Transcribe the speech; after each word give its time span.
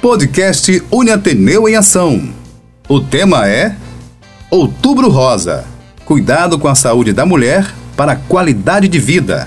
Podcast 0.00 0.82
Uniateneu 0.90 1.68
em 1.68 1.76
Ação. 1.76 2.32
O 2.88 3.00
tema 3.00 3.46
é 3.46 3.76
Outubro 4.50 5.10
Rosa. 5.10 5.66
Cuidado 6.06 6.58
com 6.58 6.68
a 6.68 6.74
saúde 6.74 7.12
da 7.12 7.26
mulher 7.26 7.70
para 7.98 8.12
a 8.12 8.16
qualidade 8.16 8.88
de 8.88 8.98
vida. 8.98 9.46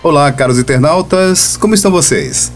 Olá, 0.00 0.30
caros 0.30 0.60
internautas, 0.60 1.56
como 1.56 1.74
estão 1.74 1.90
vocês? 1.90 2.52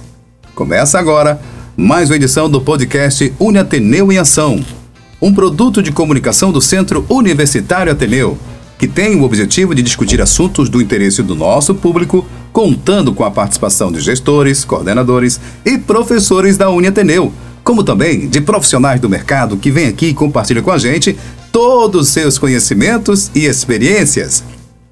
Começa 0.55 0.97
agora 0.97 1.41
mais 1.77 2.09
uma 2.09 2.15
edição 2.15 2.49
do 2.49 2.61
podcast 2.61 3.35
Uniateneu 3.37 4.13
em 4.13 4.19
Ação, 4.19 4.65
um 5.21 5.35
produto 5.35 5.83
de 5.83 5.91
comunicação 5.91 6.53
do 6.53 6.61
Centro 6.61 7.05
Universitário 7.09 7.91
Ateneu 7.91 8.39
que 8.83 8.89
tem 8.89 9.15
o 9.15 9.23
objetivo 9.23 9.77
de 9.77 9.81
discutir 9.81 10.21
assuntos 10.21 10.69
do 10.69 10.83
interesse 10.83 11.23
do 11.23 11.37
nosso 11.37 11.73
público, 11.73 12.27
contando 12.53 13.15
com 13.15 13.25
a 13.25 13.31
participação 13.31 13.93
de 13.93 14.01
gestores, 14.01 14.65
coordenadores 14.65 15.39
e 15.65 15.79
professores 15.79 16.57
da 16.57 16.69
Uniateneu, 16.69 17.33
como 17.63 17.85
também 17.85 18.29
de 18.29 18.41
profissionais 18.41 19.01
do 19.01 19.09
mercado 19.09 19.57
que 19.57 19.71
vêm 19.71 19.87
aqui 19.87 20.07
e 20.07 20.15
compartilham 20.15 20.65
com 20.65 20.73
a 20.73 20.79
gente 20.79 21.17
todos 21.53 22.09
os 22.09 22.13
seus 22.13 22.39
conhecimentos 22.39 23.31
e 23.37 23.45
experiências. 23.45 24.43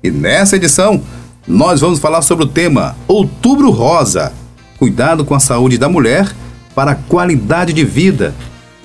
E 0.04 0.08
nessa 0.08 0.54
edição, 0.54 1.02
nós 1.44 1.80
vamos 1.80 1.98
falar 1.98 2.22
sobre 2.22 2.44
o 2.44 2.48
tema 2.48 2.96
Outubro 3.08 3.70
Rosa 3.70 4.32
cuidado 4.78 5.24
com 5.24 5.34
a 5.34 5.40
saúde 5.40 5.76
da 5.76 5.88
mulher 5.88 6.32
para 6.76 6.92
a 6.92 6.94
qualidade 6.94 7.72
de 7.72 7.84
vida 7.84 8.36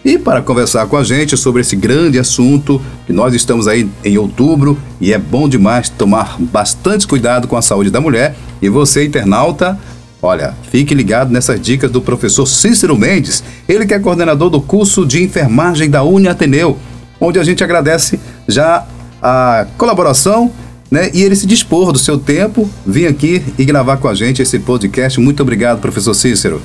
e 0.05 0.19
para 0.19 0.39
conversar 0.39 0.85
com 0.85 0.95
a 0.95 1.03
gente 1.03 1.35
sobre 1.35 1.61
esse 1.61 1.75
grande 1.75 2.19
assunto, 2.19 2.79
que 3.07 3.11
nós 3.11 3.33
estamos 3.33 3.67
aí 3.67 3.89
em 4.03 4.19
outubro 4.19 4.77
e 5.01 5.11
é 5.11 5.17
bom 5.17 5.49
demais 5.49 5.89
tomar 5.89 6.37
bastante 6.39 7.07
cuidado 7.07 7.47
com 7.47 7.57
a 7.57 7.61
saúde 7.61 7.89
da 7.89 7.99
mulher. 7.99 8.35
E 8.61 8.69
você, 8.69 9.03
internauta, 9.03 9.79
olha, 10.21 10.53
fique 10.69 10.93
ligado 10.93 11.31
nessas 11.31 11.59
dicas 11.59 11.89
do 11.89 11.99
professor 11.99 12.45
Cícero 12.45 12.95
Mendes, 12.95 13.43
ele 13.67 13.87
que 13.87 13.95
é 13.95 13.99
coordenador 13.99 14.51
do 14.51 14.61
curso 14.61 15.07
de 15.07 15.23
enfermagem 15.23 15.89
da 15.89 16.03
Uni 16.03 16.27
Ateneu, 16.27 16.77
onde 17.19 17.39
a 17.39 17.43
gente 17.43 17.63
agradece 17.63 18.19
já 18.47 18.85
a 19.19 19.65
colaboração 19.75 20.51
né, 20.91 21.09
e 21.15 21.23
ele 21.23 21.35
se 21.35 21.47
dispor 21.47 21.91
do 21.91 21.97
seu 21.97 22.19
tempo, 22.19 22.69
vir 22.85 23.07
aqui 23.07 23.43
e 23.57 23.65
gravar 23.65 23.97
com 23.97 24.07
a 24.07 24.13
gente 24.13 24.39
esse 24.39 24.59
podcast. 24.59 25.19
Muito 25.19 25.41
obrigado, 25.41 25.81
professor 25.81 26.13
Cícero. 26.13 26.61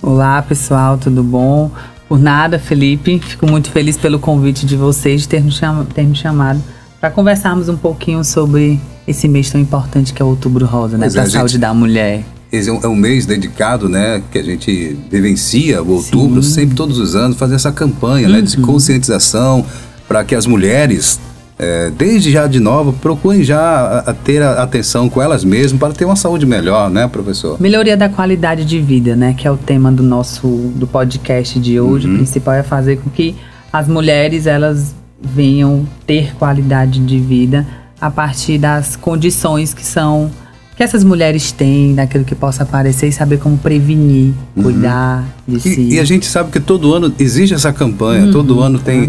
Olá, 0.00 0.40
pessoal, 0.42 0.96
tudo 0.96 1.24
bom? 1.24 1.72
Por 2.08 2.18
nada, 2.18 2.58
Felipe. 2.58 3.18
Fico 3.18 3.46
muito 3.46 3.70
feliz 3.70 3.96
pelo 3.96 4.18
convite 4.18 4.66
de 4.66 4.76
vocês 4.76 5.22
de 5.22 5.28
ter 5.28 5.42
nos, 5.42 5.60
ter 5.94 6.02
nos 6.02 6.18
chamado 6.18 6.62
para 7.00 7.10
conversarmos 7.10 7.68
um 7.68 7.76
pouquinho 7.76 8.24
sobre 8.24 8.80
esse 9.06 9.28
mês 9.28 9.50
tão 9.50 9.60
importante 9.60 10.12
que 10.12 10.22
é 10.22 10.24
o 10.24 10.28
Outubro 10.28 10.64
Rosa, 10.64 10.96
né? 10.96 11.10
Para 11.10 11.22
a 11.22 11.30
saúde 11.30 11.58
da 11.58 11.74
mulher. 11.74 12.24
Esse 12.50 12.70
é 12.70 12.72
um, 12.72 12.80
é 12.82 12.88
um, 12.88 12.94
mês 12.94 13.26
dedicado, 13.26 13.88
né? 13.88 14.22
Que 14.30 14.38
a 14.38 14.42
gente 14.42 14.96
vivencia 15.10 15.82
o 15.82 15.90
outubro, 15.90 16.42
Sim. 16.42 16.50
sempre 16.50 16.76
todos 16.76 16.98
os 16.98 17.14
anos, 17.14 17.36
fazer 17.36 17.56
essa 17.56 17.72
campanha, 17.72 18.26
uhum. 18.26 18.34
né? 18.34 18.40
De 18.40 18.56
uhum. 18.56 18.62
conscientização 18.62 19.66
para 20.06 20.24
que 20.24 20.34
as 20.34 20.46
mulheres 20.46 21.20
é, 21.58 21.90
desde 21.90 22.30
já 22.30 22.46
de 22.46 22.58
novo, 22.58 22.92
procurem 22.92 23.44
já 23.44 23.60
a, 23.60 23.98
a 24.10 24.14
ter 24.14 24.42
a 24.42 24.62
atenção 24.62 25.08
com 25.08 25.22
elas 25.22 25.44
mesmas 25.44 25.78
para 25.78 25.92
ter 25.92 26.04
uma 26.04 26.16
saúde 26.16 26.44
melhor, 26.46 26.90
né, 26.90 27.06
professor? 27.06 27.60
Melhoria 27.60 27.96
da 27.96 28.08
qualidade 28.08 28.64
de 28.64 28.80
vida, 28.80 29.14
né, 29.14 29.34
que 29.36 29.46
é 29.46 29.50
o 29.50 29.56
tema 29.56 29.92
do 29.92 30.02
nosso 30.02 30.46
do 30.74 30.86
podcast 30.86 31.58
de 31.60 31.78
hoje. 31.78 32.06
Uhum. 32.08 32.14
O 32.14 32.16
principal 32.16 32.54
é 32.54 32.62
fazer 32.62 32.96
com 32.96 33.10
que 33.10 33.36
as 33.72 33.88
mulheres 33.88 34.46
elas 34.46 34.94
venham 35.20 35.86
ter 36.06 36.34
qualidade 36.36 37.00
de 37.00 37.18
vida 37.18 37.66
a 38.00 38.10
partir 38.10 38.58
das 38.58 38.96
condições 38.96 39.72
que 39.72 39.84
são 39.84 40.30
que 40.76 40.82
essas 40.82 41.04
mulheres 41.04 41.52
têm, 41.52 41.94
daquilo 41.94 42.24
que 42.24 42.34
possa 42.34 42.64
aparecer 42.64 43.06
e 43.06 43.12
saber 43.12 43.38
como 43.38 43.56
prevenir, 43.56 44.34
uhum. 44.56 44.62
cuidar 44.64 45.24
de 45.46 45.56
e, 45.56 45.60
si. 45.60 45.88
E 45.92 46.00
a 46.00 46.04
gente 46.04 46.26
sabe 46.26 46.50
que 46.50 46.58
todo 46.58 46.92
ano 46.92 47.14
existe 47.16 47.54
essa 47.54 47.72
campanha, 47.72 48.24
uhum. 48.24 48.32
todo 48.32 48.60
ano 48.60 48.80
tem 48.80 49.08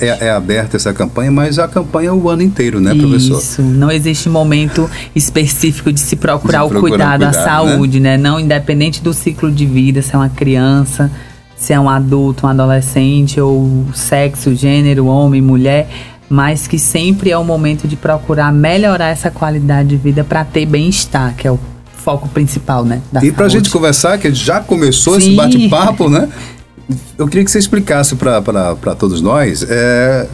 é, 0.00 0.06
é, 0.06 0.26
é, 0.26 0.30
aberta 0.32 0.76
essa 0.76 0.92
campanha, 0.92 1.30
mas 1.30 1.58
a 1.58 1.68
campanha 1.68 2.08
é 2.08 2.12
o 2.12 2.28
ano 2.28 2.42
inteiro, 2.42 2.80
né, 2.80 2.92
professor? 2.94 3.38
Isso, 3.38 3.62
não 3.62 3.92
existe 3.92 4.28
momento 4.28 4.90
específico 5.14 5.92
de 5.92 6.00
se 6.00 6.16
procurar, 6.16 6.64
de 6.64 6.70
procurar 6.70 6.78
o 6.78 6.80
cuidado, 6.80 7.22
a 7.22 7.26
né? 7.26 7.32
saúde, 7.32 8.00
né? 8.00 8.16
né? 8.16 8.22
Não 8.22 8.40
independente 8.40 9.00
do 9.00 9.14
ciclo 9.14 9.52
de 9.52 9.66
vida, 9.66 10.02
se 10.02 10.16
é 10.16 10.18
uma 10.18 10.28
criança, 10.28 11.12
se 11.56 11.72
é 11.72 11.78
um 11.78 11.88
adulto, 11.88 12.44
um 12.44 12.50
adolescente, 12.50 13.40
ou 13.40 13.86
sexo, 13.94 14.52
gênero, 14.54 15.06
homem, 15.06 15.40
mulher 15.40 15.88
mas 16.34 16.66
que 16.66 16.80
sempre 16.80 17.30
é 17.30 17.38
o 17.38 17.44
momento 17.44 17.86
de 17.86 17.94
procurar 17.94 18.52
melhorar 18.52 19.06
essa 19.06 19.30
qualidade 19.30 19.90
de 19.90 19.96
vida 19.96 20.24
para 20.24 20.44
ter 20.44 20.66
bem-estar, 20.66 21.32
que 21.36 21.46
é 21.46 21.52
o 21.52 21.60
foco 21.92 22.28
principal, 22.28 22.84
né? 22.84 23.00
e 23.22 23.30
para 23.30 23.46
a 23.46 23.48
gente 23.48 23.70
conversar, 23.70 24.18
que 24.18 24.34
já 24.34 24.60
começou 24.60 25.14
Sim. 25.14 25.28
esse 25.28 25.36
bate-papo, 25.36 26.10
né? 26.10 26.28
Eu 27.16 27.28
queria 27.28 27.44
que 27.44 27.50
você 27.50 27.58
explicasse 27.58 28.16
para 28.16 28.94
todos 28.98 29.22
nós 29.22 29.64
é, 29.66 30.28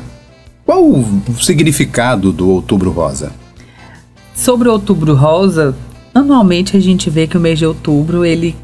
qual 0.65 0.83
o 0.83 1.07
significado 1.39 2.33
do 2.33 2.49
Outubro 2.49 2.91
Rosa. 2.91 3.31
Sobre 4.35 4.69
o 4.69 4.73
Outubro 4.73 5.15
Rosa, 5.15 5.77
Anualmente 6.13 6.77
a 6.77 6.81
gente 6.81 7.09
vê 7.09 7.29
que 7.29 7.37
o 7.37 7.41
mês 7.41 7.57
de 7.57 7.65
outubro 7.65 8.25
ele 8.25 8.57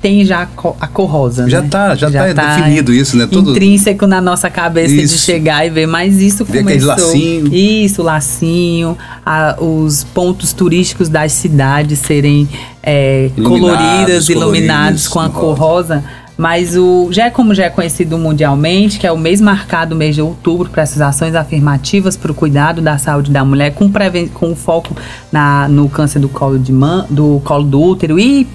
tem 0.00 0.24
já 0.24 0.48
a 0.80 0.86
cor 0.86 1.10
rosa. 1.10 1.48
Já 1.50 1.60
está, 1.60 1.88
né? 1.90 1.96
já, 1.96 2.10
já 2.10 2.28
tá, 2.28 2.34
tá 2.34 2.56
definido 2.56 2.94
isso, 2.94 3.14
né? 3.16 3.28
Tudo... 3.30 3.50
Intrínseco 3.50 4.06
na 4.06 4.22
nossa 4.22 4.48
cabeça 4.48 4.94
isso. 4.94 5.14
de 5.14 5.20
chegar 5.20 5.66
e 5.66 5.70
ver, 5.70 5.86
mas 5.86 6.18
isso 6.18 6.46
Vê 6.46 6.60
começou. 6.60 6.88
lacinho. 6.88 7.54
Isso, 7.54 8.02
lacinho, 8.02 8.96
a, 9.24 9.54
os 9.62 10.02
pontos 10.02 10.54
turísticos 10.54 11.10
das 11.10 11.32
cidades 11.32 11.98
serem 11.98 12.48
é, 12.82 13.30
iluminados, 13.36 13.76
coloridas, 13.76 14.28
iluminados 14.30 15.08
com 15.08 15.20
a 15.20 15.28
cor 15.28 15.54
rosa. 15.58 15.96
rosa 15.96 16.23
mas 16.36 16.76
o 16.76 17.08
já 17.12 17.26
é 17.26 17.30
como 17.30 17.54
já 17.54 17.64
é 17.66 17.70
conhecido 17.70 18.18
mundialmente, 18.18 18.98
que 18.98 19.06
é 19.06 19.12
o 19.12 19.16
mês 19.16 19.40
marcado, 19.40 19.94
mês 19.94 20.14
de 20.14 20.22
outubro, 20.22 20.68
para 20.68 20.82
essas 20.82 21.00
ações 21.00 21.34
afirmativas 21.34 22.16
para 22.16 22.32
o 22.32 22.34
cuidado 22.34 22.82
da 22.82 22.98
saúde 22.98 23.30
da 23.30 23.44
mulher, 23.44 23.72
com, 23.74 23.90
preven 23.90 24.26
com 24.26 24.54
foco 24.56 24.96
na, 25.30 25.68
no 25.68 25.88
câncer 25.88 26.18
do 26.18 26.28
colo, 26.28 26.58
de 26.58 26.72
man 26.72 27.06
do 27.08 27.40
colo 27.44 27.64
do 27.64 27.80
útero 27.80 28.18
e, 28.18 28.46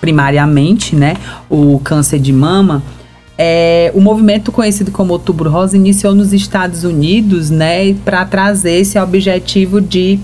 primariamente, 0.00 0.96
né, 0.96 1.16
o 1.48 1.78
câncer 1.84 2.18
de 2.18 2.32
mama. 2.32 2.82
É, 3.38 3.90
o 3.94 4.00
movimento 4.00 4.52
conhecido 4.52 4.90
como 4.90 5.12
Outubro 5.12 5.48
Rosa 5.48 5.76
iniciou 5.76 6.14
nos 6.14 6.32
Estados 6.32 6.84
Unidos, 6.84 7.48
né, 7.48 7.94
para 8.04 8.24
trazer 8.24 8.80
esse 8.80 8.98
objetivo 8.98 9.80
de 9.80 10.18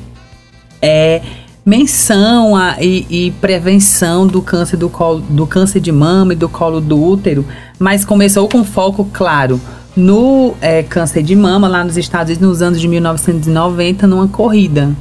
é, 0.82 1.22
menção 1.66 2.54
a, 2.54 2.76
e, 2.80 3.04
e, 3.10 3.30
prevenção 3.32 4.24
do 4.24 4.40
câncer 4.40 4.76
do, 4.76 4.88
colo, 4.88 5.18
do 5.28 5.44
câncer 5.48 5.80
de 5.80 5.90
mama 5.90 6.32
e 6.32 6.36
do 6.36 6.48
colo 6.48 6.80
do 6.80 7.02
útero, 7.02 7.44
mas 7.76 8.04
começou 8.04 8.48
com 8.48 8.62
foco, 8.62 9.04
claro, 9.12 9.60
no 9.96 10.54
é, 10.60 10.84
câncer 10.84 11.24
de 11.24 11.34
mama 11.34 11.66
lá 11.66 11.82
nos 11.82 11.96
Estados 11.96 12.30
Unidos 12.30 12.48
nos 12.48 12.62
anos 12.62 12.80
de 12.80 12.86
1990, 12.86 14.06
numa 14.06 14.28
corrida. 14.28 14.94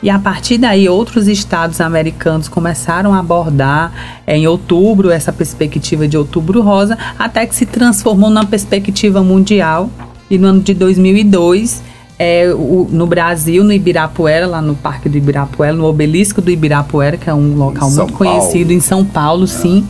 E 0.00 0.08
a 0.08 0.18
partir 0.18 0.58
daí, 0.58 0.88
outros 0.88 1.26
estados 1.26 1.80
americanos 1.80 2.46
começaram 2.46 3.12
a 3.12 3.18
abordar 3.18 3.92
é, 4.24 4.36
em 4.36 4.46
outubro 4.46 5.10
essa 5.10 5.32
perspectiva 5.32 6.06
de 6.06 6.16
outubro 6.16 6.60
rosa, 6.62 6.96
até 7.18 7.44
que 7.46 7.54
se 7.54 7.66
transformou 7.66 8.30
numa 8.30 8.46
perspectiva 8.46 9.24
mundial. 9.24 9.90
E 10.30 10.38
no 10.38 10.48
ano 10.48 10.60
de 10.60 10.72
2002, 10.72 11.82
é, 12.22 12.54
o, 12.54 12.86
no 12.88 13.04
Brasil, 13.04 13.64
no 13.64 13.72
Ibirapuera, 13.72 14.46
lá 14.46 14.62
no 14.62 14.76
Parque 14.76 15.08
do 15.08 15.18
Ibirapuera, 15.18 15.72
no 15.72 15.84
Obelisco 15.84 16.40
do 16.40 16.52
Ibirapuera, 16.52 17.16
que 17.16 17.28
é 17.28 17.34
um 17.34 17.56
local 17.56 17.90
muito 17.90 18.12
Paulo. 18.12 18.12
conhecido 18.12 18.72
em 18.72 18.78
São 18.78 19.04
Paulo, 19.04 19.42
é. 19.42 19.48
sim. 19.48 19.84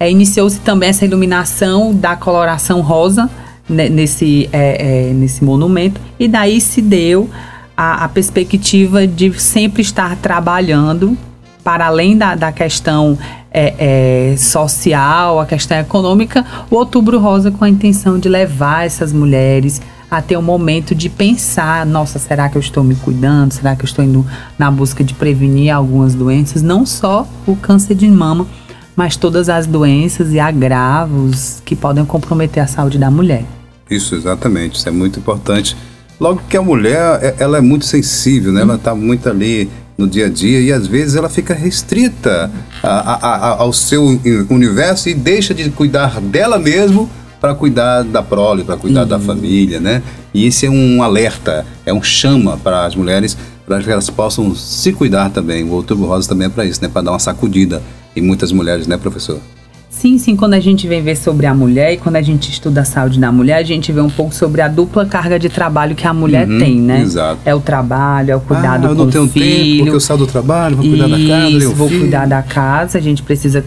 É, 0.00 0.10
Iniciou-se 0.10 0.58
também 0.60 0.88
essa 0.88 1.04
iluminação 1.04 1.94
da 1.94 2.16
coloração 2.16 2.80
rosa 2.80 3.28
né, 3.68 3.90
nesse, 3.90 4.48
é, 4.50 5.10
é, 5.10 5.12
nesse 5.12 5.44
monumento, 5.44 6.00
e 6.18 6.26
daí 6.26 6.58
se 6.58 6.80
deu 6.80 7.28
a, 7.76 8.04
a, 8.04 8.08
perspectiva 8.08 9.06
de 9.06 9.38
sempre 9.38 9.82
estar 9.82 10.16
trabalhando 10.16 11.18
para 11.62 11.86
além 11.86 12.16
da, 12.16 12.34
da 12.34 12.50
questão 12.50 13.18
é, 13.52 14.32
é, 14.32 14.36
social, 14.38 15.38
a 15.38 15.44
questão 15.44 15.78
econômica, 15.78 16.46
o 16.70 16.76
Outubro 16.76 17.18
Rosa 17.18 17.50
com 17.50 17.62
a 17.62 17.68
intenção 17.68 18.18
de 18.18 18.28
levar 18.28 18.86
essas 18.86 19.12
mulheres 19.12 19.82
a 20.18 20.22
ter 20.22 20.36
um 20.36 20.42
momento 20.42 20.94
de 20.94 21.08
pensar, 21.08 21.84
nossa, 21.84 22.18
será 22.18 22.48
que 22.48 22.56
eu 22.56 22.60
estou 22.60 22.84
me 22.84 22.94
cuidando? 22.94 23.52
Será 23.52 23.74
que 23.74 23.82
eu 23.82 23.86
estou 23.86 24.04
indo 24.04 24.24
na 24.58 24.70
busca 24.70 25.02
de 25.02 25.12
prevenir 25.14 25.74
algumas 25.74 26.14
doenças? 26.14 26.62
Não 26.62 26.86
só 26.86 27.26
o 27.46 27.56
câncer 27.56 27.94
de 27.94 28.08
mama, 28.08 28.46
mas 28.94 29.16
todas 29.16 29.48
as 29.48 29.66
doenças 29.66 30.32
e 30.32 30.38
agravos 30.38 31.60
que 31.64 31.74
podem 31.74 32.04
comprometer 32.04 32.62
a 32.62 32.66
saúde 32.66 32.98
da 32.98 33.10
mulher. 33.10 33.44
Isso, 33.90 34.14
exatamente. 34.14 34.76
Isso 34.78 34.88
é 34.88 34.92
muito 34.92 35.18
importante. 35.18 35.76
Logo 36.20 36.40
que 36.48 36.56
a 36.56 36.62
mulher, 36.62 37.18
é, 37.20 37.34
ela 37.38 37.58
é 37.58 37.60
muito 37.60 37.84
sensível, 37.84 38.52
né? 38.52 38.62
Ela 38.62 38.76
está 38.76 38.94
muito 38.94 39.28
ali 39.28 39.68
no 39.98 40.08
dia 40.08 40.26
a 40.26 40.28
dia 40.28 40.60
e 40.60 40.72
às 40.72 40.86
vezes 40.86 41.16
ela 41.16 41.28
fica 41.28 41.54
restrita 41.54 42.50
a, 42.82 42.88
a, 42.88 43.14
a, 43.14 43.48
ao 43.62 43.72
seu 43.72 44.04
universo 44.48 45.08
e 45.08 45.14
deixa 45.14 45.52
de 45.54 45.68
cuidar 45.70 46.20
dela 46.20 46.58
mesmo 46.58 47.08
para 47.44 47.54
cuidar 47.54 48.02
da 48.04 48.22
prole, 48.22 48.64
para 48.64 48.74
cuidar 48.74 49.02
uhum. 49.02 49.08
da 49.08 49.20
família, 49.20 49.78
né? 49.78 50.02
E 50.32 50.46
esse 50.46 50.64
é 50.64 50.70
um 50.70 51.02
alerta, 51.02 51.66
é 51.84 51.92
um 51.92 52.02
chama 52.02 52.56
para 52.56 52.86
as 52.86 52.96
mulheres, 52.96 53.36
para 53.66 53.82
que 53.82 53.90
elas 53.90 54.08
possam 54.08 54.54
se 54.54 54.94
cuidar 54.94 55.28
também. 55.28 55.62
O 55.62 55.72
Outubro 55.72 56.06
Rosa 56.06 56.26
também 56.26 56.46
é 56.46 56.48
para 56.48 56.64
isso, 56.64 56.80
né? 56.80 56.88
Para 56.88 57.02
dar 57.02 57.10
uma 57.10 57.18
sacudida 57.18 57.82
e 58.16 58.22
muitas 58.22 58.50
mulheres, 58.50 58.86
né, 58.86 58.96
professor? 58.96 59.40
Sim, 60.00 60.18
sim, 60.18 60.34
quando 60.36 60.54
a 60.54 60.60
gente 60.60 60.88
vem 60.88 61.00
ver 61.00 61.16
sobre 61.16 61.46
a 61.46 61.54
mulher 61.54 61.92
e 61.92 61.96
quando 61.96 62.16
a 62.16 62.20
gente 62.20 62.50
estuda 62.50 62.80
a 62.80 62.84
saúde 62.84 63.18
da 63.18 63.30
mulher, 63.30 63.56
a 63.56 63.62
gente 63.62 63.92
vê 63.92 64.00
um 64.00 64.10
pouco 64.10 64.34
sobre 64.34 64.60
a 64.60 64.68
dupla 64.68 65.06
carga 65.06 65.38
de 65.38 65.48
trabalho 65.48 65.94
que 65.94 66.06
a 66.06 66.12
mulher 66.12 66.48
uhum, 66.48 66.58
tem, 66.58 66.78
né? 66.78 67.00
Exato. 67.00 67.40
É 67.44 67.54
o 67.54 67.60
trabalho, 67.60 68.32
é 68.32 68.36
o 68.36 68.40
cuidado 68.40 68.88
ah, 68.88 68.90
eu 68.90 68.94
não 68.94 69.08
tenho 69.08 69.26
filho. 69.28 69.44
tempo 69.46 69.76
porque 69.78 69.96
eu 69.96 70.00
saio 70.00 70.18
do 70.18 70.26
trabalho, 70.26 70.76
vou 70.76 70.84
cuidar 70.84 71.08
isso, 71.08 71.28
da 71.28 71.38
casa, 71.38 71.74
vou 71.74 71.88
filho. 71.88 72.00
cuidar 72.00 72.26
da 72.26 72.42
casa, 72.42 72.98
a 72.98 73.00
gente 73.00 73.22
precisa 73.22 73.64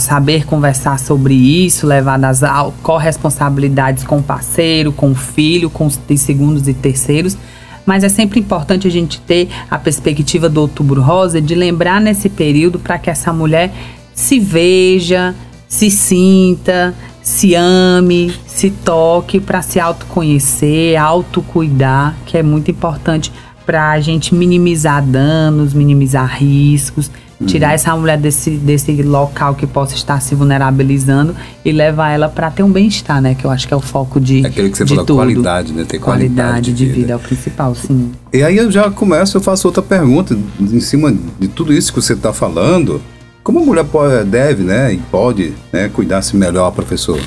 saber 0.00 0.46
conversar 0.46 0.98
sobre 0.98 1.34
isso, 1.34 1.86
levar 1.86 2.18
nas 2.18 2.40
corresponsabilidades 2.82 4.02
com 4.02 4.16
o 4.16 4.22
parceiro, 4.22 4.90
com 4.92 5.10
o 5.10 5.14
filho, 5.14 5.68
com 5.68 5.86
os 5.86 6.00
segundos 6.16 6.66
e 6.66 6.74
terceiros 6.74 7.36
mas 7.84 8.02
é 8.02 8.08
sempre 8.08 8.40
importante 8.40 8.88
a 8.88 8.90
gente 8.90 9.20
ter 9.20 9.48
a 9.70 9.78
perspectiva 9.78 10.48
do 10.48 10.60
Outubro 10.60 11.00
Rosa 11.00 11.40
de 11.40 11.54
lembrar 11.54 12.00
nesse 12.00 12.28
período 12.28 12.80
para 12.80 12.98
que 12.98 13.08
essa 13.08 13.32
mulher 13.32 13.72
se 14.12 14.40
veja, 14.40 15.34
se 15.68 15.90
sinta, 15.90 16.94
se 17.22 17.54
ame, 17.54 18.32
se 18.46 18.70
toque 18.70 19.40
para 19.40 19.62
se 19.62 19.80
autoconhecer, 19.80 20.96
autocuidar, 20.96 22.14
que 22.24 22.38
é 22.38 22.42
muito 22.42 22.70
importante 22.70 23.32
para 23.66 23.90
a 23.90 24.00
gente 24.00 24.32
minimizar 24.34 25.04
danos, 25.04 25.74
minimizar 25.74 26.38
riscos, 26.38 27.10
tirar 27.44 27.68
uhum. 27.68 27.74
essa 27.74 27.96
mulher 27.96 28.16
desse, 28.16 28.50
desse 28.50 29.02
local 29.02 29.54
que 29.54 29.66
possa 29.66 29.94
estar 29.94 30.20
se 30.20 30.34
vulnerabilizando 30.34 31.34
e 31.64 31.72
levar 31.72 32.10
ela 32.10 32.28
para 32.28 32.50
ter 32.50 32.62
um 32.62 32.70
bem-estar, 32.70 33.20
né? 33.20 33.34
Que 33.34 33.44
eu 33.44 33.50
acho 33.50 33.66
que 33.68 33.74
é 33.74 33.76
o 33.76 33.80
foco 33.80 34.20
de 34.20 34.44
é 34.44 34.48
Aquele 34.48 34.70
que 34.70 34.78
você 34.78 34.84
de 34.84 34.90
falou, 34.90 35.04
tudo. 35.04 35.16
qualidade, 35.16 35.72
né? 35.72 35.84
Ter 35.84 35.98
qualidade, 35.98 36.34
qualidade 36.34 36.72
de, 36.72 36.86
vida. 36.86 36.96
vida 36.96 37.12
é 37.12 37.16
o 37.16 37.18
principal, 37.18 37.74
sim. 37.74 38.12
E 38.32 38.42
aí 38.42 38.56
eu 38.56 38.70
já 38.70 38.90
começo, 38.90 39.36
eu 39.36 39.40
faço 39.42 39.66
outra 39.66 39.82
pergunta 39.82 40.38
em 40.60 40.80
cima 40.80 41.12
de 41.38 41.48
tudo 41.48 41.72
isso 41.72 41.92
que 41.92 42.00
você 42.00 42.14
está 42.14 42.32
falando. 42.32 43.02
Como 43.46 43.60
a 43.60 43.62
mulher 43.62 43.84
pode, 43.84 44.24
deve, 44.24 44.64
né, 44.64 44.92
e 44.92 44.96
pode, 44.96 45.54
né, 45.72 45.88
cuidar-se 45.88 46.36
melhor, 46.36 46.72
professor? 46.72 47.20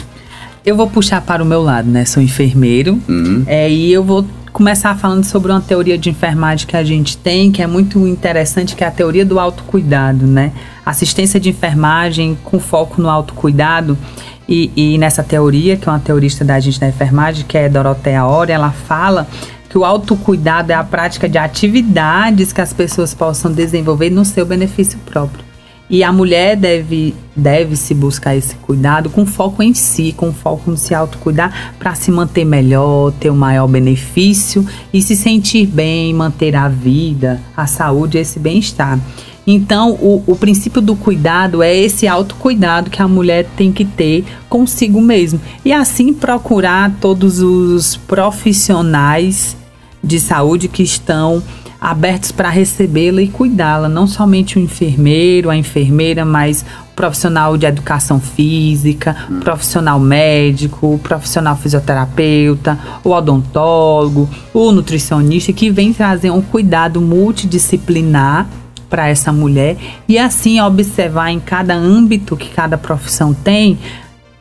Eu 0.66 0.76
vou 0.76 0.86
puxar 0.90 1.22
para 1.22 1.42
o 1.42 1.46
meu 1.46 1.62
lado, 1.62 1.90
né? 1.90 2.04
Sou 2.04 2.22
enfermeiro 2.22 3.00
uhum. 3.08 3.46
é, 3.48 3.72
e 3.72 3.94
eu 3.94 4.04
vou 4.04 4.26
começar 4.52 4.98
falando 4.98 5.24
sobre 5.24 5.50
uma 5.50 5.62
teoria 5.62 5.98
de 5.98 6.10
enfermagem 6.10 6.68
que 6.68 6.76
a 6.76 6.84
gente 6.84 7.16
tem, 7.16 7.54
que 7.54 7.62
é 7.62 7.68
muito 7.68 8.06
interessante, 8.06 8.76
que 8.76 8.84
é 8.84 8.88
a 8.88 8.92
teoria 8.92 9.26
do 9.26 9.40
autocuidado, 9.40 10.28
né? 10.28 10.52
Assistência 10.86 11.40
de 11.40 11.52
enfermagem 11.52 12.38
com 12.44 12.60
foco 12.60 13.02
no 13.02 13.10
autocuidado. 13.10 13.98
E, 14.46 14.74
e 14.76 14.98
nessa 14.98 15.24
teoria, 15.24 15.78
que 15.78 15.88
é 15.88 15.92
uma 15.92 16.00
teorista 16.00 16.44
da 16.44 16.60
gente 16.60 16.82
da 16.82 16.90
enfermagem, 16.90 17.46
que 17.48 17.58
é 17.58 17.70
Dorotea 17.70 18.26
Ori, 18.26 18.52
ela 18.52 18.72
fala 18.72 19.26
que 19.70 19.78
o 19.78 19.86
autocuidado 19.86 20.74
é 20.74 20.76
a 20.76 20.84
prática 20.84 21.30
de 21.30 21.38
atividades 21.38 22.52
que 22.52 22.60
as 22.60 22.74
pessoas 22.74 23.14
possam 23.14 23.54
desenvolver 23.54 24.10
no 24.10 24.26
seu 24.26 24.46
benefício 24.46 25.00
próprio. 25.06 25.49
E 25.90 26.04
a 26.04 26.12
mulher 26.12 26.56
deve, 26.56 27.16
deve 27.36 27.76
se 27.76 27.96
buscar 27.96 28.36
esse 28.36 28.54
cuidado 28.56 29.10
com 29.10 29.26
foco 29.26 29.64
em 29.64 29.74
si, 29.74 30.14
com 30.16 30.32
foco 30.32 30.70
no 30.70 30.78
se 30.78 30.94
autocuidar 30.94 31.74
para 31.80 31.96
se 31.96 32.12
manter 32.12 32.46
melhor, 32.46 33.12
ter 33.14 33.30
o 33.30 33.34
um 33.34 33.38
maior 33.38 33.68
benefício 33.68 34.66
e 34.94 35.02
se 35.02 35.16
sentir 35.16 35.66
bem, 35.66 36.14
manter 36.14 36.56
a 36.56 36.70
vida, 36.70 37.42
a 37.58 37.66
saúde, 37.66 38.20
esse 38.20 38.38
bem-estar. 38.38 39.00
Então, 39.48 39.94
o, 39.94 40.24
o 40.28 40.36
princípio 40.36 40.80
do 40.80 40.96
cuidado 40.96 41.64
é 41.64 41.76
esse 41.76 42.08
autocuidado 42.08 42.92
que 42.92 43.02
a 43.02 43.08
mulher 43.08 43.48
tem 43.58 43.72
que 43.72 43.84
ter 43.84 44.24
consigo 44.48 45.02
mesmo. 45.02 45.42
E 45.66 45.74
assim 45.74 46.14
procurar 46.14 46.94
todos 47.02 47.40
os 47.40 47.96
profissionais 47.96 49.58
de 50.04 50.20
saúde 50.20 50.68
que 50.68 50.84
estão 50.84 51.42
abertos 51.80 52.32
para 52.32 52.50
recebê-la 52.50 53.22
e 53.22 53.28
cuidá-la, 53.28 53.88
não 53.88 54.06
somente 54.06 54.58
o 54.58 54.62
enfermeiro, 54.62 55.50
a 55.50 55.56
enfermeira, 55.56 56.26
mas 56.26 56.66
o 56.92 56.96
profissional 56.96 57.58
de 57.58 57.66
educação 57.66 58.20
física, 58.20 59.16
o 59.30 59.36
profissional 59.36 60.00
médico, 60.00 61.00
profissional 61.02 61.56
fisioterapeuta, 61.56 62.78
o 63.04 63.12
odontólogo, 63.12 64.30
o 64.54 64.72
nutricionista 64.72 65.54
que 65.54 65.70
vem 65.70 65.94
trazer 65.94 66.32
um 66.32 66.42
cuidado 66.42 67.00
multidisciplinar 67.00 68.48
para 68.90 69.08
essa 69.08 69.32
mulher. 69.32 69.78
E 70.08 70.18
assim 70.18 70.60
observar 70.60 71.32
em 71.32 71.40
cada 71.40 71.76
âmbito 71.76 72.36
que 72.36 72.50
cada 72.50 72.78
profissão 72.78 73.34
tem 73.34 73.78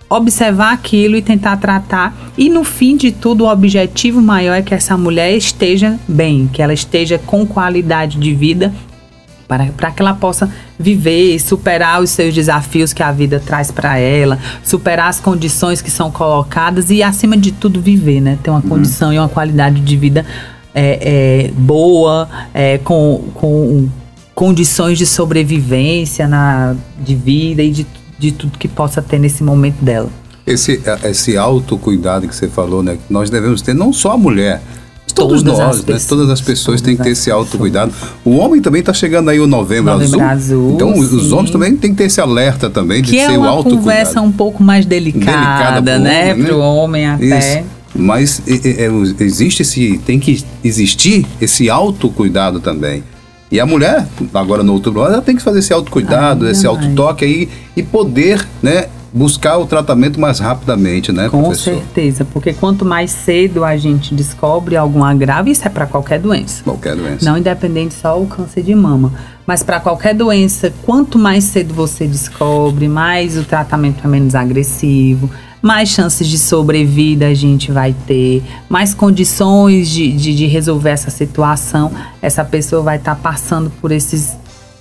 observar 0.08 0.72
aquilo 0.72 1.16
e 1.16 1.22
tentar 1.22 1.56
tratar. 1.58 2.16
E 2.37 2.49
no 2.49 2.64
fim 2.64 2.96
de 2.96 3.12
tudo, 3.12 3.44
o 3.44 3.50
objetivo 3.50 4.22
maior 4.22 4.55
é 4.55 4.62
que 4.62 4.75
essa 4.75 4.96
mulher 4.96 5.37
esteja 5.37 5.99
bem, 6.08 6.49
que 6.52 6.62
ela 6.62 6.72
esteja 6.72 7.19
com 7.19 7.46
qualidade 7.46 8.19
de 8.19 8.34
vida 8.34 8.72
para, 9.49 9.66
para 9.66 9.90
que 9.90 10.02
ela 10.02 10.14
possa 10.14 10.50
viver 10.78 11.34
e 11.34 11.40
superar 11.40 12.02
os 12.02 12.10
seus 12.10 12.34
desafios 12.34 12.93
que 12.93 13.02
a 13.02 13.10
vida 13.10 13.43
traz 13.44 13.70
para 13.70 13.99
ela, 13.99 14.38
superar 14.62 15.08
as 15.08 15.19
condições 15.19 15.81
que 15.81 15.90
são 15.90 16.11
colocadas 16.11 16.90
e, 16.90 17.02
acima 17.02 17.37
de 17.37 17.50
tudo, 17.50 17.81
viver, 17.81 18.20
né? 18.20 18.38
Ter 18.43 18.50
uma 18.50 18.61
uhum. 18.61 18.69
condição 18.69 19.12
e 19.12 19.19
uma 19.19 19.28
qualidade 19.28 19.81
de 19.81 19.96
vida 19.96 20.25
é, 20.75 21.49
é, 21.49 21.50
boa, 21.52 22.28
é, 22.52 22.76
com, 22.78 23.25
com 23.34 23.88
condições 24.34 24.99
de 24.99 25.06
sobrevivência 25.06 26.28
na, 26.28 26.76
de 27.00 27.14
vida 27.14 27.62
e 27.62 27.70
de 27.70 27.87
de 28.19 28.32
tudo 28.32 28.59
que 28.59 28.69
possa 28.69 29.00
ter 29.00 29.19
nesse 29.19 29.43
momento 29.43 29.82
dela. 29.82 30.11
Esse, 30.47 30.81
é, 30.85 31.11
esse 31.11 31.37
autocuidado 31.37 32.26
que 32.26 32.35
você 32.35 32.49
falou, 32.49 32.82
né? 32.82 32.97
Que 32.97 33.12
nós 33.12 33.31
devemos 33.31 33.61
ter, 33.61 33.75
não 33.75 33.93
só 33.93 34.12
a 34.12 34.17
mulher, 34.17 34.62
todos 35.15 35.43
todas 35.43 35.59
nós, 35.59 35.85
né? 35.85 35.99
Todas 36.09 36.31
as 36.31 36.41
pessoas 36.41 36.81
têm 36.81 36.97
que 36.97 37.03
ter 37.03 37.11
esse 37.11 37.31
autocuidado. 37.31 37.93
O 38.25 38.37
homem 38.37 38.61
também 38.61 38.81
está 38.81 38.93
chegando 38.93 39.29
aí 39.29 39.41
o 39.41 39.47
novembro, 39.47 39.93
novembro 39.93 40.20
azul. 40.20 40.23
azul. 40.23 40.73
Então 40.75 40.94
sim. 40.94 41.00
os 41.00 41.32
homens 41.32 41.50
também 41.50 41.76
têm 41.76 41.91
que 41.91 41.99
ter 41.99 42.05
esse 42.05 42.20
alerta 42.20 42.70
também 42.70 43.03
de 43.03 43.11
que 43.11 43.19
ser 43.19 43.32
é 43.32 43.38
o 43.38 43.44
autocuidado. 43.44 43.65
Que 43.65 43.70
é 43.70 43.75
uma 43.75 43.82
conversa 43.82 44.21
um 44.21 44.32
pouco 44.32 44.62
mais 44.62 44.87
delicada, 44.87 45.81
delicada 45.81 45.99
né? 45.99 46.35
Para 46.35 46.56
o 46.56 46.61
homem 46.61 47.06
até. 47.06 47.61
Isso. 47.61 47.79
Mas 47.94 48.43
é, 48.47 48.85
é, 48.85 49.25
existe 49.25 49.62
esse, 49.62 49.99
tem 50.05 50.21
que 50.21 50.44
existir 50.62 51.26
esse 51.41 51.69
autocuidado 51.69 52.61
também. 52.61 53.03
E 53.50 53.59
a 53.59 53.65
mulher, 53.65 54.06
agora 54.35 54.62
no 54.62 54.75
outubro, 54.75 55.03
ela 55.05 55.23
tem 55.23 55.35
que 55.35 55.43
fazer 55.43 55.61
esse 55.61 55.73
autocuidado, 55.73 56.45
Ai, 56.45 56.53
esse 56.53 56.67
autotoque 56.67 57.25
aí 57.25 57.49
e 57.75 57.83
poder, 57.83 58.47
né, 58.62 58.87
buscar 59.12 59.58
o 59.58 59.66
tratamento 59.66 60.20
mais 60.20 60.38
rapidamente, 60.38 61.10
né, 61.12 61.28
Com 61.28 61.43
professor? 61.43 61.75
certeza, 61.75 62.25
porque 62.25 62.52
quanto 62.52 62.84
mais 62.84 63.10
cedo 63.10 63.64
a 63.64 63.76
gente 63.76 64.14
descobre 64.14 64.76
algum 64.76 65.02
agravo, 65.02 65.49
isso 65.49 65.66
é 65.66 65.70
para 65.70 65.87
qualquer 65.87 66.19
doença. 66.19 66.62
Qualquer 66.62 66.94
doença. 66.94 67.25
Não 67.25 67.38
independente 67.38 67.94
só 67.94 68.20
o 68.20 68.26
câncer 68.26 68.62
de 68.62 68.75
mama, 68.75 69.12
mas 69.46 69.62
para 69.62 69.81
qualquer 69.81 70.14
doença, 70.14 70.72
quanto 70.84 71.19
mais 71.19 71.44
cedo 71.44 71.72
você 71.72 72.06
descobre, 72.06 72.87
mais 72.87 73.37
o 73.37 73.44
tratamento 73.44 74.04
é 74.04 74.09
menos 74.09 74.35
agressivo, 74.35 75.30
mais 75.61 75.88
chances 75.88 76.28
de 76.28 76.38
sobrevida 76.38 77.26
a 77.26 77.35
gente 77.35 77.73
vai 77.73 77.94
ter, 78.06 78.42
mais 78.68 78.94
condições 78.94 79.88
de, 79.88 80.12
de, 80.12 80.35
de 80.35 80.47
resolver 80.47 80.90
essa 80.90 81.11
situação. 81.11 81.90
Essa 82.23 82.44
pessoa 82.44 82.83
vai 82.83 82.97
estar 82.97 83.14
tá 83.14 83.21
passando 83.21 83.71
por 83.80 83.90
esses 83.90 84.37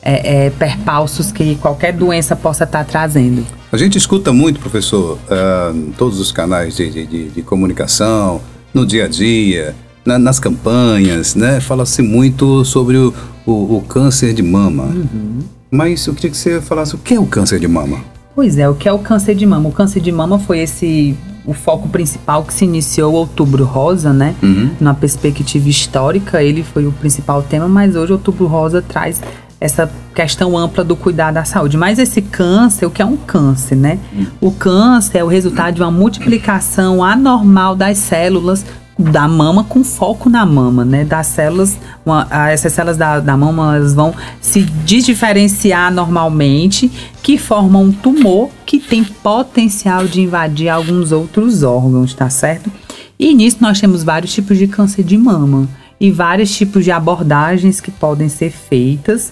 é, 0.07 0.45
é, 0.45 0.49
perpalços 0.51 1.33
que 1.33 1.55
qualquer 1.57 1.91
doença 1.91 2.33
possa 2.33 2.63
estar 2.63 2.85
trazendo. 2.85 3.45
A 3.69 3.75
gente 3.75 3.97
escuta 3.97 4.31
muito, 4.31 4.57
professor, 4.57 5.17
uh, 5.17 5.91
todos 5.97 6.17
os 6.21 6.31
canais 6.31 6.77
de, 6.77 6.89
de, 7.05 7.29
de, 7.29 7.41
comunicação, 7.41 8.39
no 8.73 8.85
dia 8.85 9.03
a 9.03 9.07
dia, 9.09 9.75
na, 10.05 10.17
nas 10.17 10.39
campanhas, 10.39 11.35
né? 11.35 11.59
Fala-se 11.59 12.01
muito 12.01 12.63
sobre 12.63 12.95
o, 12.95 13.13
o, 13.45 13.77
o, 13.77 13.81
câncer 13.81 14.33
de 14.33 14.41
mama. 14.41 14.83
Uhum. 14.83 15.39
Mas 15.69 16.07
eu 16.07 16.13
queria 16.13 16.31
que 16.31 16.37
você 16.37 16.61
falasse 16.61 16.95
o 16.95 16.97
que 16.97 17.15
é 17.15 17.19
o 17.19 17.25
câncer 17.25 17.59
de 17.59 17.67
mama. 17.67 17.99
Pois 18.33 18.57
é, 18.57 18.69
o 18.69 18.75
que 18.75 18.87
é 18.87 18.93
o 18.93 18.99
câncer 18.99 19.35
de 19.35 19.45
mama? 19.45 19.67
O 19.67 19.73
câncer 19.73 19.99
de 19.99 20.11
mama 20.11 20.39
foi 20.39 20.59
esse 20.59 21.17
o 21.45 21.53
foco 21.53 21.89
principal 21.89 22.43
que 22.43 22.53
se 22.53 22.63
iniciou 22.63 23.13
Outubro 23.13 23.65
Rosa, 23.65 24.13
né? 24.13 24.35
Uhum. 24.41 24.69
Na 24.79 24.93
perspectiva 24.93 25.67
histórica, 25.67 26.41
ele 26.41 26.63
foi 26.63 26.85
o 26.85 26.91
principal 26.93 27.41
tema, 27.41 27.67
mas 27.67 27.95
hoje 27.95 28.13
Outubro 28.13 28.47
Rosa 28.47 28.81
traz 28.81 29.21
essa 29.59 29.89
questão 30.13 30.57
ampla 30.57 30.83
do 30.83 30.95
cuidar 30.95 31.31
da 31.31 31.43
saúde. 31.43 31.77
Mas 31.77 31.99
esse 31.99 32.21
câncer, 32.21 32.85
o 32.85 32.91
que 32.91 33.01
é 33.01 33.05
um 33.05 33.17
câncer, 33.17 33.75
né? 33.75 33.99
O 34.39 34.51
câncer 34.51 35.19
é 35.19 35.23
o 35.23 35.27
resultado 35.27 35.75
de 35.75 35.81
uma 35.81 35.91
multiplicação 35.91 37.03
anormal 37.03 37.75
das 37.75 37.97
células 37.97 38.65
da 38.99 39.27
mama 39.27 39.63
com 39.63 39.83
foco 39.83 40.29
na 40.29 40.45
mama, 40.45 40.83
né? 40.83 41.05
Das 41.05 41.27
células, 41.27 41.77
uma, 42.05 42.27
essas 42.49 42.73
células 42.73 42.97
da, 42.97 43.19
da 43.19 43.37
mama 43.37 43.75
elas 43.75 43.93
vão 43.93 44.13
se 44.41 44.61
diferenciar 44.63 45.93
normalmente, 45.93 46.91
que 47.21 47.37
formam 47.37 47.83
um 47.83 47.91
tumor 47.91 48.49
que 48.65 48.79
tem 48.79 49.03
potencial 49.03 50.05
de 50.05 50.21
invadir 50.21 50.69
alguns 50.69 51.11
outros 51.11 51.61
órgãos, 51.61 52.13
tá 52.13 52.29
certo? 52.29 52.71
E 53.19 53.33
nisso 53.33 53.57
nós 53.61 53.79
temos 53.79 54.03
vários 54.03 54.33
tipos 54.33 54.57
de 54.57 54.67
câncer 54.67 55.03
de 55.03 55.17
mama 55.17 55.67
e 55.99 56.11
vários 56.11 56.55
tipos 56.55 56.83
de 56.83 56.91
abordagens 56.91 57.81
que 57.81 57.91
podem 57.91 58.29
ser 58.29 58.51
feitas. 58.51 59.31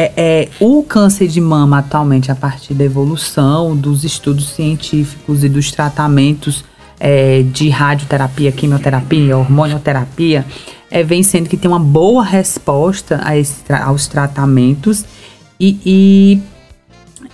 É, 0.00 0.12
é, 0.16 0.48
o 0.60 0.84
câncer 0.84 1.26
de 1.26 1.40
mama 1.40 1.80
atualmente, 1.80 2.30
a 2.30 2.36
partir 2.36 2.72
da 2.72 2.84
evolução, 2.84 3.76
dos 3.76 4.04
estudos 4.04 4.48
científicos 4.50 5.42
e 5.42 5.48
dos 5.48 5.72
tratamentos 5.72 6.64
é, 7.00 7.42
de 7.42 7.68
radioterapia, 7.68 8.52
quimioterapia, 8.52 9.36
hormonioterapia, 9.36 10.46
é, 10.88 11.02
vem 11.02 11.24
sendo 11.24 11.48
que 11.48 11.56
tem 11.56 11.68
uma 11.68 11.80
boa 11.80 12.22
resposta 12.22 13.20
a 13.24 13.36
esse, 13.36 13.72
aos 13.72 14.06
tratamentos. 14.06 15.04
E, 15.58 15.80
e, 15.84 16.42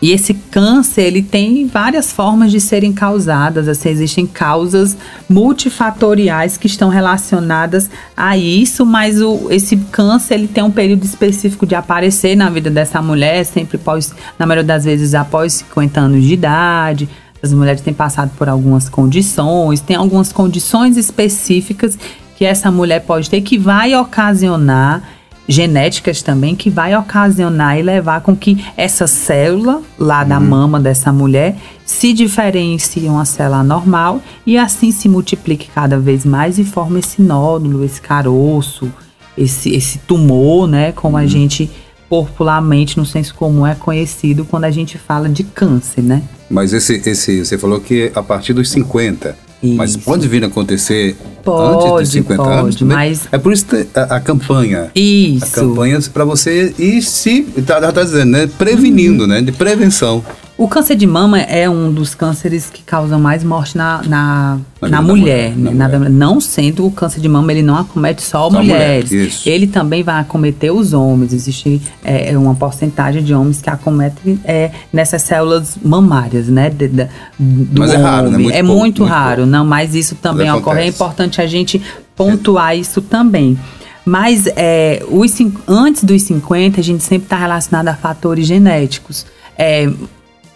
E 0.03 0.11
esse 0.13 0.35
câncer, 0.35 1.03
ele 1.03 1.23
tem 1.23 1.67
várias 1.67 2.13
formas 2.13 2.51
de 2.51 2.61
serem 2.61 2.93
causadas. 2.93 3.69
Assim, 3.69 3.89
existem 3.89 4.27
causas 4.27 4.97
multifatoriais 5.29 6.57
que 6.57 6.67
estão 6.67 6.89
relacionadas 6.89 7.89
a 8.17 8.37
isso, 8.37 8.85
mas 8.85 9.21
o, 9.21 9.49
esse 9.51 9.77
câncer, 9.77 10.35
ele 10.35 10.49
tem 10.49 10.63
um 10.63 10.71
período 10.71 11.05
específico 11.05 11.67
de 11.67 11.75
aparecer 11.75 12.37
na 12.37 12.51
vida 12.51 12.71
dessa 12.71 13.01
mulher, 13.01 13.45
sempre 13.45 13.77
após, 13.77 14.13
na 14.39 14.47
maioria 14.47 14.65
das 14.65 14.85
vezes 14.85 15.15
após 15.15 15.55
50 15.55 16.01
anos 16.01 16.25
de 16.25 16.35
idade. 16.35 17.09
As 17.43 17.53
mulheres 17.53 17.81
têm 17.81 17.95
passado 17.95 18.31
por 18.37 18.49
algumas 18.49 18.89
condições, 18.89 19.81
tem 19.81 19.97
algumas 19.97 20.33
condições 20.33 20.97
específicas 20.97 21.99
que 22.37 22.45
essa 22.45 22.71
mulher 22.71 23.01
pode 23.01 23.31
ter 23.31 23.41
que 23.43 23.57
vai 23.57 23.95
ocasionar 23.95 25.03
genéticas 25.49 26.23
também 26.23 26.55
que 26.55 26.71
vai 26.71 26.97
ocasionar 26.97 27.79
e 27.79 27.83
levar 27.83 28.21
com 28.23 28.35
que 28.35 28.65
essa 28.77 29.07
célula 29.07 29.83
lá 29.99 30.23
uhum. 30.23 30.29
da 30.29 30.41
mama 30.41 30.81
dessa 30.81 31.13
mulher 31.13 31.57
se 31.85 32.13
diferencie 32.13 33.09
uma 33.09 33.25
célula 33.25 33.63
normal 33.63 34.23
e 34.47 34.57
assim 34.57 34.91
se 34.91 35.09
multiplique 35.09 35.69
cada 35.75 35.99
vez 35.99 36.25
mais 36.25 36.59
e 36.59 36.65
forme 36.65 37.01
esse 37.01 37.21
nódulo, 37.21 37.85
esse 37.85 38.01
caroço, 38.01 38.91
esse, 39.37 39.75
esse 39.75 39.99
tumor, 39.99 40.67
né? 40.67 40.93
Como 40.93 41.17
uhum. 41.17 41.23
a 41.23 41.27
gente 41.27 41.71
popularmente 42.09 42.97
no 42.97 43.05
senso 43.05 43.35
comum 43.35 43.67
é 43.67 43.75
conhecido 43.75 44.45
quando 44.45 44.65
a 44.65 44.71
gente 44.71 44.97
fala 44.97 45.29
de 45.29 45.45
câncer, 45.45 46.03
né? 46.03 46.23
Mas 46.49 46.73
esse, 46.73 47.03
esse 47.05 47.45
você 47.45 47.59
falou 47.59 47.81
que 47.81 48.11
a 48.15 48.23
partir 48.23 48.53
dos 48.53 48.71
50 48.71 49.45
isso. 49.65 49.77
Mas 49.77 49.97
pode 49.97 50.29
vir 50.29 50.45
a 50.45 50.47
acontecer 50.47 51.17
pode, 51.45 51.93
antes 51.93 52.11
de 52.11 52.19
50 52.19 52.43
pode, 52.43 52.59
anos 52.59 52.77
também? 52.77 52.97
Mas... 52.97 53.29
É 53.31 53.39
por 53.39 53.53
isso 53.53 53.67
a, 53.95 54.17
a 54.17 54.21
campanha. 54.21 54.91
Isso. 54.95 55.45
A 55.45 55.49
campanha 55.49 56.01
para 56.13 56.25
você 56.25 56.75
ir 56.79 57.03
se, 57.03 57.47
está 57.57 57.81
tá 57.81 58.03
dizendo, 58.03 58.31
né? 58.31 58.49
Prevenindo, 58.59 59.23
uhum. 59.23 59.29
né? 59.29 59.43
De 59.43 59.53
prevenção. 59.53 60.25
O 60.57 60.69
câncer 60.69 60.95
de 60.95 61.05
mama 61.05 61.41
é 61.41 61.69
um 61.69 61.93
dos 61.93 62.15
cânceres 62.15 62.71
que 62.71 62.81
causam 62.81 63.19
mais 63.19 63.43
morte 63.43 63.77
na, 63.77 64.01
na, 64.07 64.59
na, 64.81 64.89
na 64.89 65.03
mulher. 65.03 65.51
Né? 65.51 65.73
Na 65.73 65.89
mulher. 65.89 66.09
não 66.09 66.41
sendo 66.41 66.87
o 66.87 66.93
câncer 66.93 67.21
de 67.21 67.29
mama, 67.29 67.51
ele 67.51 67.63
não 67.63 67.77
acomete 67.77 68.23
só, 68.23 68.49
só 68.49 68.63
mulheres. 68.63 69.11
Mulher, 69.11 69.33
ele 69.47 69.67
também 69.67 70.05
vai 70.05 70.21
acometer 70.21 70.73
os 70.73 70.93
homens. 70.93 71.33
Existe 71.33 71.83
é, 72.05 72.31
é, 72.31 72.39
uma 72.39 72.55
porcentagem 72.55 73.21
de 73.25 73.35
homens 73.35 73.61
que 73.61 73.69
acometem 73.69 74.39
é, 74.45 74.71
nessas 74.93 75.23
células 75.23 75.77
mamárias, 75.83 76.47
né? 76.47 76.71
De, 76.71 76.87
de, 76.87 77.09
do 77.37 77.81
mas 77.81 77.93
é 77.93 77.97
raro, 77.97 78.31
né? 78.31 78.39
Muito 78.39 78.55
é 78.55 78.63
pouco, 78.63 78.79
muito, 78.79 78.99
muito 79.01 79.05
raro, 79.05 79.37
pouco. 79.39 79.51
não, 79.51 79.65
mas 79.65 79.97
isso 79.97 80.15
também 80.15 80.49
ocorre. 80.53 80.83
É 80.83 80.87
importante 80.87 81.34
a 81.41 81.47
gente 81.47 81.81
pontuar 82.17 82.77
isso 82.77 83.01
também. 83.01 83.59
Mas 84.05 84.47
é, 84.57 85.03
os, 85.09 85.33
antes 85.67 86.05
dos 86.05 86.23
50, 86.23 86.81
a 86.81 86.85
gente 86.85 87.03
sempre 87.03 87.27
está 87.27 87.37
relacionado 87.37 87.89
a 87.89 87.95
fatores 87.95 88.47
genéticos. 88.47 89.27
É, 89.57 89.91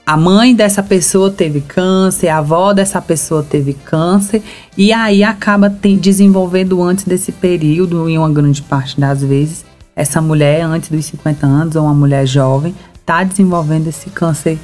a 0.08 0.16
mãe 0.16 0.54
dessa 0.54 0.82
pessoa 0.82 1.30
teve 1.30 1.61
câncer, 1.61 2.28
a 2.28 2.38
avó 2.38 2.73
dessa 2.73 3.00
pessoa 3.00 3.42
teve 3.42 3.75
câncer, 3.75 4.42
e 4.76 4.90
aí 4.90 5.23
acaba 5.23 5.68
desenvolvendo 5.68 6.82
antes 6.82 7.04
desse 7.04 7.30
período, 7.30 8.08
em 8.08 8.16
uma 8.16 8.30
grande 8.30 8.62
parte 8.62 8.99
das 8.99 9.23
vezes, 9.23 9.66
essa 9.94 10.20
mulher 10.23 10.62
antes 10.62 10.88
dos 10.88 11.04
50 11.04 11.47
anos, 11.47 11.76
ou 11.76 11.85
uma 11.85 11.92
mulher 11.92 12.26
jovem, 12.26 12.75
está 12.94 13.23
desenvolvendo 13.23 13.88
esse 13.88 14.08
câncer 14.11 14.58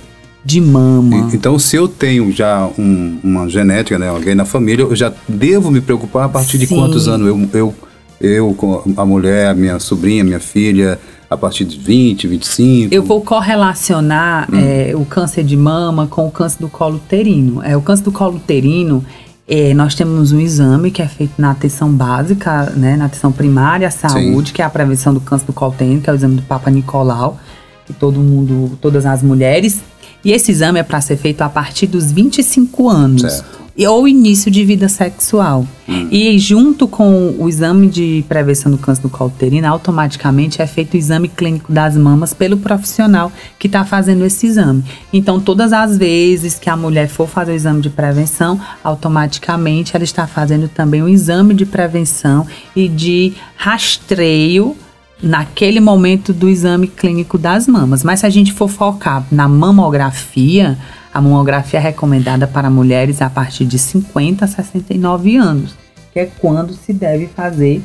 de 0.45 0.61
mama. 0.61 1.31
Então, 1.33 1.59
se 1.59 1.77
eu 1.77 1.89
tenho 1.89 2.31
já 2.31 2.69
um, 2.79 3.19
uma 3.25 3.49
genética, 3.49 3.99
né, 3.99 4.09
alguém 4.09 4.35
na 4.35 4.45
família, 4.45 4.83
eu 4.83 4.95
já 4.95 5.13
devo 5.27 5.71
me 5.71 5.81
preocupar 5.81 6.27
a 6.27 6.29
partir 6.29 6.59
Sim. 6.59 6.59
de 6.59 6.67
quantos 6.67 7.09
anos 7.09 7.27
eu, 7.27 7.49
eu, 7.55 7.75
eu, 8.21 8.85
a 8.97 9.07
mulher, 9.07 9.55
minha 9.55 9.79
sobrinha, 9.79 10.23
minha 10.23 10.41
filha, 10.41 10.99
a 11.31 11.37
partir 11.37 11.65
de 11.65 11.79
20, 11.79 12.27
25? 12.29 12.95
Eu 12.95 13.03
vou 13.03 13.23
correlacionar 13.23 14.49
hum. 14.53 14.59
é, 14.59 14.93
o 14.95 15.05
câncer 15.07 15.43
de 15.45 15.57
mama 15.57 16.07
com 16.07 16.27
o 16.27 16.31
câncer 16.31 16.59
do 16.61 16.69
colo 16.69 16.97
uterino. 16.97 17.63
É, 17.63 17.75
o 17.75 17.81
câncer 17.81 18.05
do 18.05 18.13
colo 18.13 18.37
uterino, 18.37 19.03
é, 19.49 19.73
nós 19.73 19.95
temos 19.95 20.31
um 20.31 20.41
exame 20.41 20.91
que 20.91 21.01
é 21.01 21.09
feito 21.09 21.35
na 21.39 21.53
atenção 21.53 21.91
básica, 21.91 22.71
né, 22.77 22.97
na 22.97 23.07
atenção 23.07 23.33
primária 23.33 23.89
à 23.89 23.91
saúde, 23.91 24.49
Sim. 24.49 24.55
que 24.55 24.61
é 24.61 24.65
a 24.65 24.71
prevenção 24.71 25.15
do 25.15 25.21
câncer 25.21 25.47
do 25.47 25.55
colo 25.55 25.73
uterino, 25.73 26.03
que 26.03 26.11
é 26.11 26.13
o 26.13 26.17
exame 26.17 26.37
do 26.37 26.43
Papa 26.43 26.71
Nicolau, 26.71 27.39
que 27.87 27.95
todo 27.95 28.21
mundo, 28.21 28.79
todas 28.81 29.07
as 29.07 29.23
mulheres. 29.23 29.83
E 30.25 30.33
esse 30.33 30.51
exame 30.51 30.81
é 30.81 30.83
para 30.83 31.01
ser 31.01 31.17
feito 31.17 31.43
a 31.43 31.49
partir 31.49 31.87
dos 31.87 32.11
25 32.11 32.89
anos. 32.89 33.23
Certo 33.23 33.65
ou 33.89 34.07
início 34.07 34.51
de 34.51 34.65
vida 34.65 34.89
sexual. 34.89 35.67
Hum. 35.89 36.09
E 36.11 36.39
junto 36.39 36.87
com 36.87 37.35
o 37.37 37.49
exame 37.49 37.89
de 37.89 38.25
prevenção 38.29 38.71
do 38.71 38.79
câncer 38.79 39.03
do 39.03 39.11
colo 39.11 39.31
uterino, 39.31 39.67
automaticamente 39.67 40.63
é 40.63 40.67
feito 40.67 40.95
o 40.95 40.97
exame 40.97 41.29
clínico 41.29 41.73
das 41.73 41.97
mamas 41.97 42.33
pelo 42.33 42.57
profissional 42.57 43.33
que 43.59 43.67
está 43.67 43.85
fazendo 43.85 44.25
esse 44.25 44.47
exame. 44.47 44.85
Então, 45.13 45.41
todas 45.41 45.73
as 45.73 45.99
vezes 45.99 46.57
que 46.57 46.71
a 46.71 46.77
mulher 46.77 47.09
for 47.09 47.29
fazer 47.29 47.53
o 47.53 47.57
exame 47.57 47.81
de 47.81 47.91
prevenção, 47.91 48.61
automaticamente 48.83 49.97
ela 49.97 50.05
está 50.05 50.27
fazendo 50.27 50.69
também 50.69 51.03
o 51.03 51.09
exame 51.09 51.53
de 51.53 51.67
prevenção 51.67 52.47
e 52.77 52.89
de 52.89 53.33
rastreio 53.57 54.77
naquele 55.25 55.81
momento 55.81 56.35
do 56.35 56.49
exame 56.49 56.87
clínico 56.87 57.39
das 57.39 57.67
mamas. 57.67 58.05
Mas 58.05 58.21
se 58.21 58.27
a 58.27 58.31
gente 58.31 58.53
for 58.53 58.69
focar 58.69 59.25
na 59.33 59.49
mamografia, 59.49 60.79
a 61.13 61.21
mamografia 61.21 61.81
é 61.81 61.83
recomendada 61.83 62.47
para 62.47 62.69
mulheres 62.69 63.23
a 63.23 63.31
partir 63.31 63.65
de 63.65 63.79
50 63.79 64.45
a 64.45 64.49
69 64.49 65.37
anos, 65.37 65.75
que 66.13 66.21
é 66.21 66.27
quando 66.27 66.75
se 66.75 66.93
deve 66.93 67.27
fazer 67.27 67.83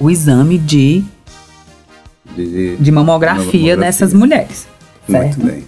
o 0.00 0.10
exame 0.10 0.58
de, 0.58 1.04
de, 2.34 2.76
de 2.76 2.90
mamografia, 2.90 3.44
mamografia 3.44 3.76
dessas 3.76 4.12
mulheres. 4.12 4.66
Certo? 5.08 5.40
Muito 5.40 5.46
bem. 5.46 5.64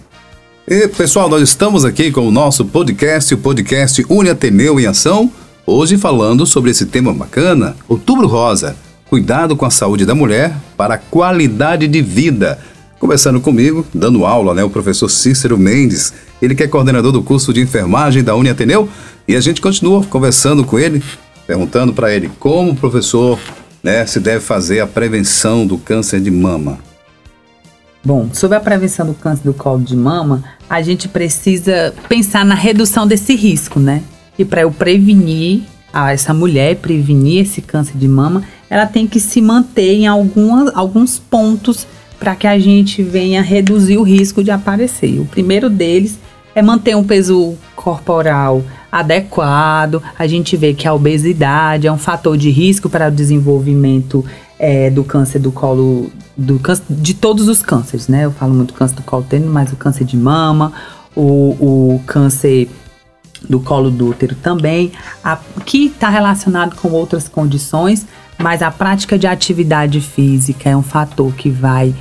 E, 0.67 0.87
pessoal, 0.89 1.29
nós 1.29 1.41
estamos 1.41 1.85
aqui 1.85 2.11
com 2.11 2.27
o 2.27 2.31
nosso 2.31 2.65
podcast, 2.65 3.33
o 3.33 3.37
podcast 3.37 4.05
Uni 4.09 4.29
Ateneu 4.29 4.79
em 4.79 4.85
Ação, 4.85 5.31
hoje 5.65 5.97
falando 5.97 6.45
sobre 6.45 6.69
esse 6.69 6.85
tema 6.85 7.13
bacana, 7.13 7.75
Outubro 7.87 8.27
Rosa, 8.27 8.75
cuidado 9.09 9.55
com 9.55 9.65
a 9.65 9.71
saúde 9.71 10.05
da 10.05 10.13
mulher 10.13 10.55
para 10.77 10.93
a 10.93 10.97
qualidade 10.97 11.87
de 11.87 12.01
vida. 12.01 12.59
Conversando 12.99 13.41
comigo, 13.41 13.85
dando 13.93 14.25
aula, 14.25 14.53
né, 14.53 14.63
o 14.63 14.69
professor 14.69 15.09
Cícero 15.09 15.57
Mendes, 15.57 16.13
ele 16.41 16.53
que 16.53 16.63
é 16.63 16.67
coordenador 16.67 17.11
do 17.11 17.23
curso 17.23 17.51
de 17.51 17.61
enfermagem 17.61 18.23
da 18.23 18.35
Uni 18.35 18.49
Ateneu, 18.49 18.87
e 19.27 19.35
a 19.35 19.41
gente 19.41 19.61
continua 19.61 20.03
conversando 20.03 20.63
com 20.63 20.77
ele, 20.77 21.01
perguntando 21.47 21.93
para 21.93 22.13
ele 22.13 22.29
como 22.39 22.71
o 22.71 22.75
professor 22.75 23.39
né, 23.81 24.05
se 24.05 24.19
deve 24.19 24.41
fazer 24.41 24.81
a 24.81 24.87
prevenção 24.87 25.65
do 25.65 25.77
câncer 25.77 26.19
de 26.19 26.29
mama. 26.29 26.77
Bom, 28.03 28.29
sobre 28.31 28.57
a 28.57 28.59
prevenção 28.59 29.05
do 29.07 29.13
câncer 29.13 29.43
do 29.43 29.53
colo 29.53 29.81
de 29.81 29.95
mama, 29.95 30.43
a 30.69 30.81
gente 30.81 31.07
precisa 31.07 31.93
pensar 32.07 32.45
na 32.45 32.55
redução 32.55 33.07
desse 33.07 33.35
risco, 33.35 33.79
né? 33.79 34.03
E 34.37 34.45
para 34.45 34.61
eu 34.61 34.71
prevenir 34.71 35.63
a 35.91 36.13
essa 36.13 36.33
mulher, 36.33 36.77
prevenir 36.77 37.43
esse 37.43 37.61
câncer 37.61 37.97
de 37.97 38.07
mama, 38.07 38.43
ela 38.69 38.85
tem 38.85 39.07
que 39.07 39.19
se 39.19 39.41
manter 39.41 39.93
em 39.93 40.07
alguma, 40.07 40.71
alguns 40.73 41.17
pontos 41.17 41.87
para 42.19 42.35
que 42.35 42.45
a 42.45 42.59
gente 42.59 43.01
venha 43.01 43.41
reduzir 43.41 43.97
o 43.97 44.03
risco 44.03 44.43
de 44.43 44.51
aparecer. 44.51 45.19
O 45.19 45.25
primeiro 45.25 45.69
deles 45.69 46.19
é 46.53 46.61
manter 46.61 46.95
um 46.95 47.03
peso 47.03 47.55
corporal 47.75 48.63
adequado. 48.91 50.03
A 50.17 50.27
gente 50.27 50.57
vê 50.57 50.73
que 50.73 50.87
a 50.87 50.93
obesidade 50.93 51.87
é 51.87 51.91
um 51.91 51.97
fator 51.97 52.37
de 52.37 52.49
risco 52.49 52.89
para 52.89 53.07
o 53.07 53.11
desenvolvimento 53.11 54.25
é, 54.59 54.89
do 54.89 55.03
câncer 55.03 55.39
do 55.39 55.51
colo, 55.51 56.11
do 56.35 56.59
câncer, 56.59 56.83
de 56.89 57.13
todos 57.13 57.47
os 57.47 57.61
cânceres, 57.61 58.07
né? 58.09 58.25
Eu 58.25 58.31
falo 58.31 58.53
muito 58.53 58.73
câncer 58.73 58.95
do 58.95 59.03
colo 59.03 59.23
uterino, 59.23 59.51
mas 59.51 59.71
o 59.71 59.77
câncer 59.77 60.03
de 60.03 60.17
mama, 60.17 60.73
o, 61.15 61.93
o 61.93 62.01
câncer 62.05 62.69
do 63.47 63.61
colo 63.61 63.89
do 63.89 64.09
útero 64.09 64.35
também, 64.35 64.91
a, 65.23 65.37
que 65.65 65.85
está 65.85 66.09
relacionado 66.09 66.75
com 66.75 66.89
outras 66.89 67.29
condições, 67.29 68.05
mas 68.41 68.61
a 68.61 68.71
prática 68.71 69.19
de 69.19 69.27
atividade 69.27 69.99
física 69.99 70.69
é 70.69 70.75
um 70.75 70.81
fator 70.81 71.33
que 71.33 71.49
vai 71.49 71.93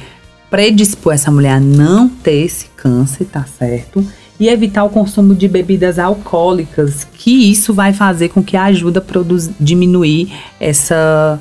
predispor 0.49 1.13
essa 1.13 1.31
mulher 1.31 1.55
a 1.55 1.61
não 1.61 2.09
ter 2.09 2.45
esse 2.45 2.67
câncer, 2.77 3.27
tá 3.27 3.45
certo? 3.59 4.07
E 4.41 4.49
evitar 4.49 4.85
o 4.85 4.89
consumo 4.89 5.35
de 5.35 5.49
bebidas 5.49 5.99
alcoólicas, 5.99 7.07
que 7.13 7.51
isso 7.51 7.75
vai 7.75 7.93
fazer 7.93 8.29
com 8.29 8.43
que 8.43 8.57
ajude 8.57 8.99
a 8.99 9.01
produzir, 9.01 9.53
diminuir 9.59 10.33
essa, 10.61 11.41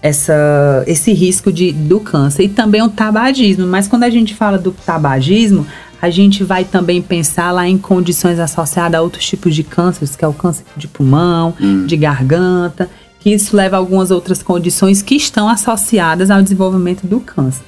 essa, 0.00 0.84
esse 0.86 1.12
risco 1.12 1.52
de, 1.52 1.72
do 1.72 1.98
câncer. 1.98 2.44
E 2.44 2.48
também 2.48 2.80
o 2.82 2.88
tabagismo. 2.88 3.66
Mas 3.66 3.88
quando 3.88 4.04
a 4.04 4.10
gente 4.10 4.32
fala 4.32 4.56
do 4.56 4.70
tabagismo, 4.70 5.66
a 6.00 6.08
gente 6.08 6.44
vai 6.44 6.64
também 6.64 7.02
pensar 7.02 7.50
lá 7.50 7.68
em 7.68 7.76
condições 7.76 8.38
associadas 8.38 9.00
a 9.00 9.02
outros 9.02 9.26
tipos 9.26 9.52
de 9.54 9.64
cânceres, 9.64 10.14
que 10.14 10.24
é 10.24 10.28
o 10.28 10.32
câncer 10.32 10.64
de 10.76 10.86
pulmão, 10.86 11.52
hum. 11.60 11.84
de 11.84 11.96
garganta 11.96 12.88
que 13.26 13.34
isso 13.34 13.56
leva 13.56 13.74
a 13.74 13.80
algumas 13.80 14.12
outras 14.12 14.40
condições 14.40 15.02
que 15.02 15.16
estão 15.16 15.48
associadas 15.48 16.30
ao 16.30 16.40
desenvolvimento 16.40 17.08
do 17.08 17.18
câncer. 17.18 17.64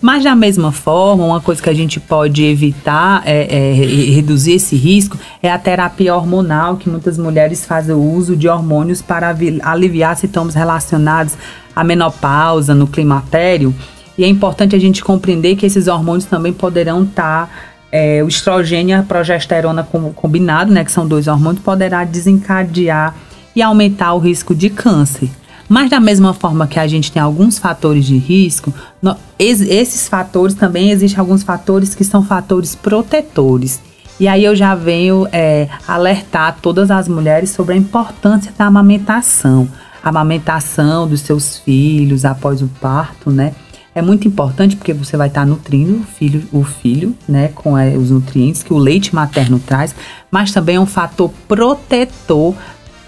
Mas 0.00 0.24
da 0.24 0.34
mesma 0.34 0.72
forma, 0.72 1.26
uma 1.26 1.42
coisa 1.42 1.62
que 1.62 1.68
a 1.68 1.74
gente 1.74 2.00
pode 2.00 2.42
evitar 2.42 3.22
é, 3.26 3.54
é, 3.54 3.72
reduzir 3.74 4.52
esse 4.52 4.74
risco 4.76 5.18
é 5.42 5.52
a 5.52 5.58
terapia 5.58 6.16
hormonal, 6.16 6.78
que 6.78 6.88
muitas 6.88 7.18
mulheres 7.18 7.66
fazem 7.66 7.94
uso 7.94 8.34
de 8.34 8.48
hormônios 8.48 9.02
para 9.02 9.36
aliviar 9.62 10.16
sintomas 10.16 10.54
relacionados 10.54 11.34
à 11.76 11.84
menopausa, 11.84 12.74
no 12.74 12.86
climatério. 12.86 13.74
E 14.16 14.24
é 14.24 14.26
importante 14.26 14.74
a 14.74 14.78
gente 14.78 15.04
compreender 15.04 15.54
que 15.56 15.66
esses 15.66 15.86
hormônios 15.86 16.24
também 16.24 16.54
poderão 16.54 17.02
estar 17.02 17.74
é, 17.92 18.24
o 18.24 18.28
estrogênio 18.28 18.96
e 18.96 18.98
a 18.98 19.02
progesterona 19.02 19.86
combinado, 20.14 20.72
né, 20.72 20.82
que 20.82 20.90
são 20.90 21.06
dois 21.06 21.28
hormônios, 21.28 21.62
poderá 21.62 22.04
desencadear 22.04 23.14
e 23.54 23.62
aumentar 23.62 24.14
o 24.14 24.18
risco 24.18 24.54
de 24.54 24.70
câncer. 24.70 25.30
Mas 25.68 25.90
da 25.90 25.98
mesma 25.98 26.34
forma 26.34 26.66
que 26.66 26.78
a 26.78 26.86
gente 26.86 27.10
tem 27.10 27.22
alguns 27.22 27.58
fatores 27.58 28.04
de 28.04 28.16
risco, 28.18 28.72
esses 29.38 30.08
fatores 30.08 30.54
também 30.54 30.90
existem 30.90 31.18
alguns 31.18 31.42
fatores 31.42 31.94
que 31.94 32.04
são 32.04 32.22
fatores 32.22 32.74
protetores. 32.74 33.80
E 34.20 34.28
aí 34.28 34.44
eu 34.44 34.54
já 34.54 34.74
venho 34.74 35.26
é, 35.32 35.68
alertar 35.88 36.58
todas 36.62 36.90
as 36.90 37.08
mulheres 37.08 37.50
sobre 37.50 37.74
a 37.74 37.76
importância 37.76 38.52
da 38.56 38.66
amamentação. 38.66 39.68
A 40.02 40.10
amamentação 40.10 41.08
dos 41.08 41.22
seus 41.22 41.58
filhos 41.58 42.24
após 42.24 42.60
o 42.60 42.68
parto, 42.80 43.30
né? 43.30 43.54
É 43.94 44.02
muito 44.02 44.26
importante 44.26 44.76
porque 44.76 44.92
você 44.92 45.16
vai 45.16 45.28
estar 45.28 45.46
nutrindo 45.46 46.00
o 46.00 46.02
filho, 46.02 46.46
o 46.52 46.64
filho 46.64 47.14
né, 47.28 47.48
com 47.54 47.78
é, 47.78 47.96
os 47.96 48.10
nutrientes 48.10 48.60
que 48.60 48.72
o 48.72 48.78
leite 48.78 49.14
materno 49.14 49.60
traz, 49.60 49.94
mas 50.32 50.50
também 50.50 50.76
é 50.76 50.80
um 50.80 50.86
fator 50.86 51.30
protetor 51.46 52.56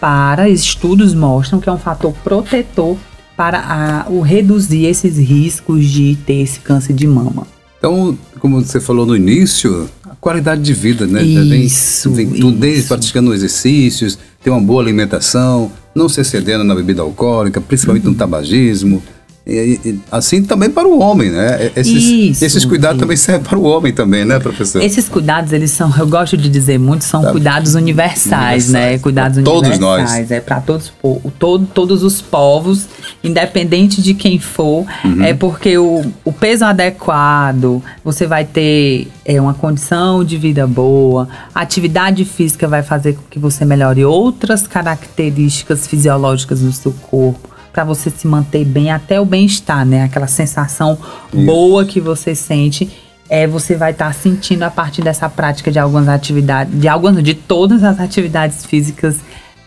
para 0.00 0.48
estudos 0.48 1.14
mostram 1.14 1.60
que 1.60 1.68
é 1.68 1.72
um 1.72 1.78
fator 1.78 2.12
protetor 2.24 2.96
para 3.36 3.58
a, 3.60 4.10
o 4.10 4.20
reduzir 4.20 4.86
esses 4.86 5.18
riscos 5.18 5.84
de 5.84 6.16
ter 6.26 6.42
esse 6.42 6.60
câncer 6.60 6.94
de 6.94 7.06
mama. 7.06 7.46
Então, 7.78 8.16
como 8.40 8.60
você 8.62 8.80
falou 8.80 9.04
no 9.04 9.14
início, 9.14 9.88
a 10.04 10.14
qualidade 10.16 10.62
de 10.62 10.72
vida, 10.72 11.06
né? 11.06 11.22
Isso, 11.22 12.10
vem, 12.10 12.30
vem 12.30 12.40
tudo 12.40 12.58
desde 12.58 12.88
praticando 12.88 13.34
exercícios, 13.34 14.18
ter 14.42 14.50
uma 14.50 14.60
boa 14.60 14.82
alimentação, 14.82 15.70
não 15.94 16.08
se 16.08 16.20
excedendo 16.20 16.64
na 16.64 16.74
bebida 16.74 17.02
alcoólica, 17.02 17.60
principalmente 17.60 18.06
uhum. 18.06 18.12
no 18.12 18.18
tabagismo, 18.18 19.02
e, 19.46 19.80
e, 19.84 20.00
assim 20.10 20.42
também 20.42 20.68
para 20.68 20.88
o 20.88 20.98
homem, 20.98 21.30
né? 21.30 21.70
Esses, 21.76 22.02
isso, 22.02 22.44
esses 22.44 22.64
cuidados 22.64 22.96
isso. 22.96 23.04
também 23.04 23.16
servem 23.16 23.44
para 23.44 23.56
o 23.56 23.62
homem 23.62 23.92
também, 23.92 24.24
né, 24.24 24.40
professor? 24.40 24.82
Esses 24.82 25.08
cuidados, 25.08 25.52
eles 25.52 25.70
são, 25.70 25.94
eu 25.96 26.06
gosto 26.08 26.36
de 26.36 26.48
dizer 26.48 26.80
muito, 26.80 27.04
são 27.04 27.22
tá. 27.22 27.30
cuidados 27.30 27.76
universais, 27.76 28.64
universais, 28.64 28.68
né? 28.70 28.98
Cuidados 28.98 29.40
pra 29.40 29.52
universais. 29.52 29.78
Todos 29.78 30.10
nós. 30.10 30.30
É 30.32 30.40
para 30.40 30.60
todos, 30.60 30.92
todo, 31.38 31.64
todos 31.66 32.02
os 32.02 32.20
povos, 32.20 32.88
independente 33.22 34.02
de 34.02 34.14
quem 34.14 34.40
for, 34.40 34.84
uhum. 35.04 35.22
é 35.22 35.32
porque 35.32 35.78
o, 35.78 36.04
o 36.24 36.32
peso 36.32 36.64
adequado, 36.64 37.80
você 38.02 38.26
vai 38.26 38.44
ter 38.44 39.06
é, 39.24 39.40
uma 39.40 39.54
condição 39.54 40.24
de 40.24 40.36
vida 40.36 40.66
boa, 40.66 41.28
a 41.54 41.60
atividade 41.60 42.24
física 42.24 42.66
vai 42.66 42.82
fazer 42.82 43.12
com 43.12 43.22
que 43.30 43.38
você 43.38 43.64
melhore 43.64 44.04
outras 44.04 44.66
características 44.66 45.86
fisiológicas 45.86 46.58
do 46.62 46.72
seu 46.72 46.92
corpo 46.92 47.55
para 47.76 47.84
você 47.84 48.08
se 48.08 48.26
manter 48.26 48.64
bem 48.64 48.90
até 48.90 49.20
o 49.20 49.24
bem-estar, 49.26 49.84
né? 49.84 50.04
Aquela 50.04 50.26
sensação 50.26 50.98
Isso. 51.30 51.44
boa 51.44 51.84
que 51.84 52.00
você 52.00 52.34
sente 52.34 52.90
é 53.28 53.46
você 53.46 53.74
vai 53.74 53.90
estar 53.90 54.06
tá 54.06 54.12
sentindo 54.14 54.62
a 54.62 54.70
partir 54.70 55.02
dessa 55.02 55.28
prática 55.28 55.70
de 55.70 55.78
algumas 55.78 56.08
atividades, 56.08 56.80
de 56.80 56.88
algumas, 56.88 57.22
de 57.22 57.34
todas 57.34 57.84
as 57.84 58.00
atividades 58.00 58.64
físicas 58.64 59.18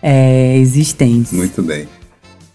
é, 0.01 0.57
existentes. 0.57 1.33
Muito 1.33 1.61
bem. 1.61 1.87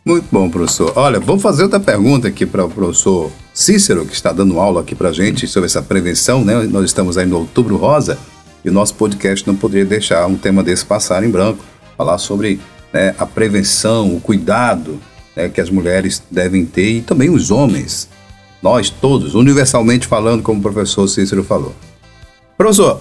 Muito 0.04 0.26
bom, 0.32 0.50
professor. 0.50 0.92
Olha, 0.96 1.20
vou 1.20 1.38
fazer 1.38 1.62
outra 1.62 1.78
pergunta 1.78 2.26
aqui 2.26 2.44
para 2.44 2.64
o 2.64 2.68
professor 2.68 3.30
Cícero, 3.52 4.04
que 4.04 4.12
está 4.12 4.32
dando 4.32 4.58
aula 4.58 4.80
aqui 4.80 4.96
para 4.96 5.12
gente 5.12 5.46
sobre 5.46 5.66
essa 5.66 5.80
prevenção, 5.80 6.44
né? 6.44 6.64
Nós 6.64 6.84
estamos 6.86 7.16
aí 7.16 7.26
no 7.26 7.38
Outubro 7.38 7.76
Rosa 7.76 8.18
e 8.64 8.68
o 8.68 8.72
nosso 8.72 8.96
podcast 8.96 9.46
não 9.46 9.54
poderia 9.54 9.86
deixar 9.86 10.26
um 10.26 10.36
tema 10.36 10.64
desse 10.64 10.84
passar 10.84 11.22
em 11.22 11.30
branco. 11.30 11.64
Falar 11.96 12.18
sobre 12.18 12.58
né, 12.92 13.14
a 13.16 13.24
prevenção, 13.24 14.16
o 14.16 14.20
cuidado 14.20 14.98
né, 15.36 15.48
que 15.48 15.60
as 15.60 15.70
mulheres 15.70 16.22
devem 16.30 16.64
ter 16.64 16.98
e 16.98 17.02
também 17.02 17.30
os 17.30 17.50
homens. 17.50 18.08
Nós 18.62 18.88
todos, 18.88 19.34
universalmente 19.34 20.06
falando, 20.06 20.42
como 20.42 20.60
o 20.60 20.62
professor 20.62 21.06
Cícero 21.06 21.44
falou. 21.44 21.74
Professor, 22.56 23.00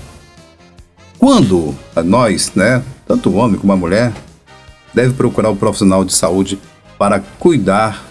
quando 1.18 1.74
nós, 2.04 2.52
né, 2.54 2.84
tanto 3.08 3.30
o 3.30 3.36
homem 3.36 3.60
como 3.60 3.72
a 3.72 3.78
mulher, 3.78 4.14
deve 4.94 5.14
procurar 5.14 5.50
o 5.50 5.54
um 5.54 5.58
profissional 5.58 6.04
de 6.04 6.14
saúde 6.14 6.60
para 6.98 7.20
cuidar, 7.40 8.06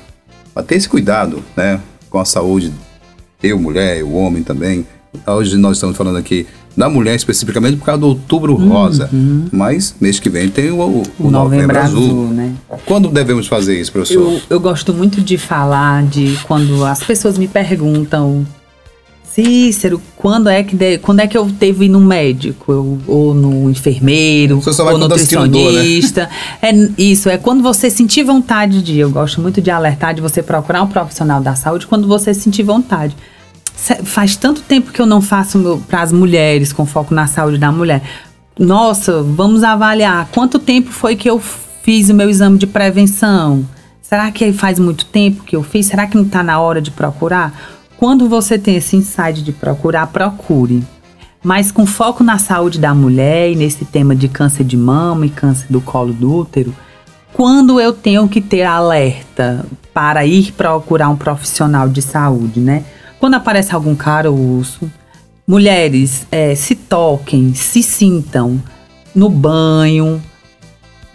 para 0.55 0.62
ter 0.62 0.77
esse 0.77 0.88
cuidado, 0.88 1.42
né, 1.57 1.81
com 2.09 2.18
a 2.18 2.25
saúde, 2.25 2.73
eu, 3.42 3.59
mulher, 3.59 4.03
o 4.03 4.14
homem 4.14 4.42
também. 4.42 4.87
Hoje 5.27 5.57
nós 5.57 5.77
estamos 5.77 5.97
falando 5.97 6.16
aqui 6.16 6.47
da 6.77 6.89
mulher 6.89 7.15
especificamente 7.15 7.77
por 7.77 7.85
causa 7.85 8.01
do 8.01 8.09
outubro 8.09 8.55
uhum. 8.55 8.69
rosa. 8.69 9.11
Mas 9.51 9.95
mês 10.01 10.19
que 10.19 10.29
vem 10.29 10.49
tem 10.49 10.71
o, 10.71 10.81
o, 10.81 11.03
o 11.19 11.31
novembro, 11.31 11.79
azul. 11.79 12.03
azul 12.03 12.29
né? 12.29 12.55
Quando 12.87 13.09
devemos 13.09 13.47
fazer 13.47 13.81
isso, 13.81 13.93
professor? 13.93 14.21
Eu, 14.21 14.41
eu 14.51 14.61
gosto 14.61 14.93
muito 14.93 15.21
de 15.21 15.37
falar 15.37 16.05
de 16.05 16.39
quando 16.45 16.85
as 16.85 17.03
pessoas 17.03 17.39
me 17.39 17.49
perguntam 17.49 18.47
Cícero, 19.35 19.99
quando 20.15 20.51
é 20.51 20.63
que 20.63 20.77
de, 20.77 20.99
quando 20.99 21.21
é 21.21 21.27
que 21.27 21.39
eu 21.39 21.51
ir 21.63 21.89
no 21.89 22.01
médico? 22.01 22.71
Eu, 22.71 22.99
ou 23.07 23.33
no 23.33 23.71
enfermeiro, 23.71 24.61
ou 24.63 24.93
no 24.93 25.09
nutricionista. 25.09 26.29
Dor, 26.63 26.71
né? 26.71 26.91
É 26.99 27.03
isso, 27.03 27.31
é 27.31 27.39
quando 27.39 27.63
você 27.63 27.89
sentir 27.89 28.25
vontade 28.25 28.83
de. 28.83 28.99
Eu 28.99 29.11
gosto 29.11 29.41
muito 29.41 29.63
de 29.63 29.71
alertar 29.71 30.13
de 30.15 30.21
você 30.21 30.43
procurar 30.43 30.83
um 30.83 30.87
profissional 30.87 31.41
da 31.41 31.55
saúde 31.55 31.87
quando 31.87 32.07
você 32.07 32.35
sentir 32.35 32.63
vontade 32.63 33.17
faz 34.05 34.37
tanto 34.37 34.63
tempo 34.63 34.93
que 34.93 35.01
eu 35.01 35.07
não 35.07 35.21
faço 35.21 35.83
para 35.89 36.03
as 36.03 36.13
mulheres, 36.13 36.73
com 36.73 36.87
foco 36.87 37.15
na 37.15 37.27
saúde 37.27 37.59
da 37.59 37.73
mulher. 37.73 38.03
Nossa, 38.59 39.23
vamos 39.23 39.63
avaliar 39.63 40.29
quanto 40.33 40.59
tempo 40.59 40.91
foi 40.91 41.17
que 41.17 41.29
eu 41.29 41.41
fiz 41.83 42.09
o 42.11 42.15
meu 42.15 42.31
exame 42.31 42.59
de 42.59 42.67
prevenção. 42.67 43.67
Será 44.01 44.31
que 44.31 44.53
faz 44.53 44.79
muito 44.79 45.07
tempo 45.07 45.43
que 45.43 45.57
eu 45.57 45.63
fiz? 45.63 45.87
Será 45.87 46.07
que 46.07 46.17
não 46.17 46.25
está 46.25 46.43
na 46.43 46.61
hora 46.61 46.81
de 46.81 46.91
procurar? 46.91 47.53
Quando 47.97 48.29
você 48.29 48.59
tem 48.59 48.77
esse 48.77 48.97
insight 48.97 49.43
de 49.43 49.53
procurar, 49.53 50.09
procure. 50.09 50.85
Mas 51.43 51.73
com 51.73 51.87
foco 51.87 52.23
na 52.23 52.39
saúde 52.39 52.79
da 52.79 52.95
mulher 52.95 53.51
e 53.51 53.57
nesse 53.57 53.85
tema 53.85 54.15
de 54.15 54.29
câncer 54.29 54.65
de 54.65 54.77
mama 54.77 55.27
e 55.27 55.31
câncer 55.31 55.67
do 55.71 55.81
colo 55.81 56.13
do 56.13 56.33
útero, 56.33 56.75
quando 57.33 57.81
eu 57.81 57.93
tenho 57.93 58.29
que 58.29 58.41
ter 58.41 58.63
alerta 58.63 59.65
para 59.95 60.25
ir 60.27 60.53
procurar 60.53 61.09
um 61.09 61.17
profissional 61.17 61.89
de 61.89 62.03
saúde, 62.03 62.61
né? 62.61 62.85
Quando 63.23 63.35
aparece 63.35 63.73
algum 63.73 63.95
caroço, 63.95 64.91
mulheres 65.47 66.27
é, 66.29 66.57
se 66.57 66.75
toquem, 66.75 67.55
se 67.55 67.81
sintam 67.81 68.61
no 69.15 69.29
banho, 69.29 70.21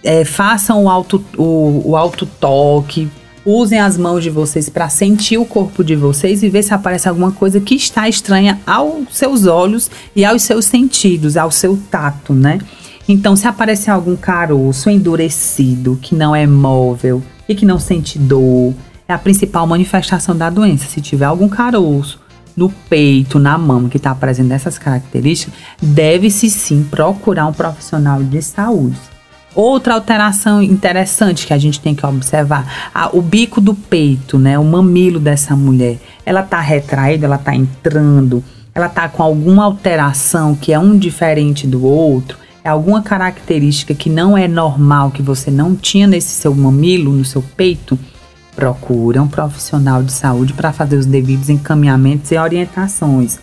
é, 0.02 0.24
façam 0.24 0.86
o 0.86 0.90
auto, 0.90 1.22
o, 1.38 1.82
o 1.84 1.98
auto 1.98 2.26
toque, 2.26 3.10
usem 3.46 3.82
as 3.82 3.98
mãos 3.98 4.24
de 4.24 4.30
vocês 4.30 4.70
para 4.70 4.88
sentir 4.88 5.38
o 5.38 5.44
corpo 5.44 5.84
de 5.84 5.98
vocês 5.98 6.44
e 6.44 6.48
ver 6.48 6.64
se 6.64 6.74
aparece 6.74 7.10
alguma 7.10 7.34
coisa 7.34 7.60
que 7.60 7.76
está 7.76 8.08
estranha 8.08 8.58
aos 8.66 9.14
seus 9.14 9.46
olhos 9.46 9.92
e 10.16 10.24
aos 10.24 10.44
seus 10.44 10.64
sentidos, 10.64 11.36
ao 11.36 11.52
seu 11.52 11.78
tato, 11.92 12.32
né? 12.34 12.60
Então, 13.06 13.36
se 13.36 13.50
aparecer 13.50 13.92
algum 13.92 14.16
caroço 14.16 14.90
endurecido, 14.90 16.00
que 16.02 16.16
não 16.16 16.34
é 16.34 16.48
móvel 16.48 17.22
e 17.50 17.54
que 17.54 17.66
não 17.66 17.82
sente 17.82 18.18
dor, 18.18 18.74
é 19.08 19.14
a 19.14 19.18
principal 19.18 19.66
manifestação 19.66 20.36
da 20.36 20.50
doença. 20.50 20.88
Se 20.88 21.02
tiver 21.02 21.26
algum 21.26 21.48
caroço 21.48 22.20
no 22.56 22.70
peito, 22.70 23.38
na 23.38 23.58
mão, 23.58 23.88
que 23.88 23.98
está 23.98 24.12
apresentando 24.12 24.54
essas 24.54 24.78
características, 24.78 25.54
deve-se 25.82 26.50
sim 26.50 26.84
procurar 26.84 27.46
um 27.46 27.54
profissional 27.54 28.24
de 28.24 28.42
saúde. 28.42 28.98
Outra 29.54 29.94
alteração 29.94 30.62
interessante 30.62 31.48
que 31.48 31.54
a 31.54 31.58
gente 31.58 31.80
tem 31.80 31.96
que 31.96 32.06
observar, 32.06 32.90
a, 32.94 33.16
o 33.16 33.22
bico 33.22 33.62
do 33.62 33.74
peito, 33.74 34.38
né, 34.38 34.58
o 34.58 34.64
mamilo 34.64 35.20
dessa 35.20 35.56
mulher, 35.56 35.98
ela 36.26 36.42
está 36.42 36.60
retraída, 36.60 37.26
ela 37.26 37.38
está 37.38 37.56
entrando, 37.56 38.44
ela 38.74 38.88
está 38.88 39.08
com 39.08 39.24
alguma 39.24 39.64
alteração 39.64 40.56
que 40.56 40.74
é 40.74 40.80
um 40.80 40.98
diferente 40.98 41.66
do 41.66 41.84
outro, 41.86 42.38
é 42.64 42.70
alguma 42.70 43.02
característica 43.02 43.96
que 43.96 44.10
não 44.10 44.38
é 44.38 44.48
normal, 44.48 45.10
que 45.10 45.22
você 45.22 45.50
não 45.50 45.76
tinha 45.76 46.06
nesse 46.06 46.30
seu 46.30 46.54
mamilo, 46.54 47.12
no 47.12 47.26
seu 47.26 47.42
peito, 47.42 47.98
procura 48.58 49.22
um 49.22 49.28
profissional 49.28 50.02
de 50.02 50.12
saúde 50.12 50.52
para 50.52 50.74
fazer 50.74 50.96
os 50.96 51.06
devidos 51.06 51.48
encaminhamentos 51.48 52.32
e 52.32 52.38
orientações. 52.38 53.38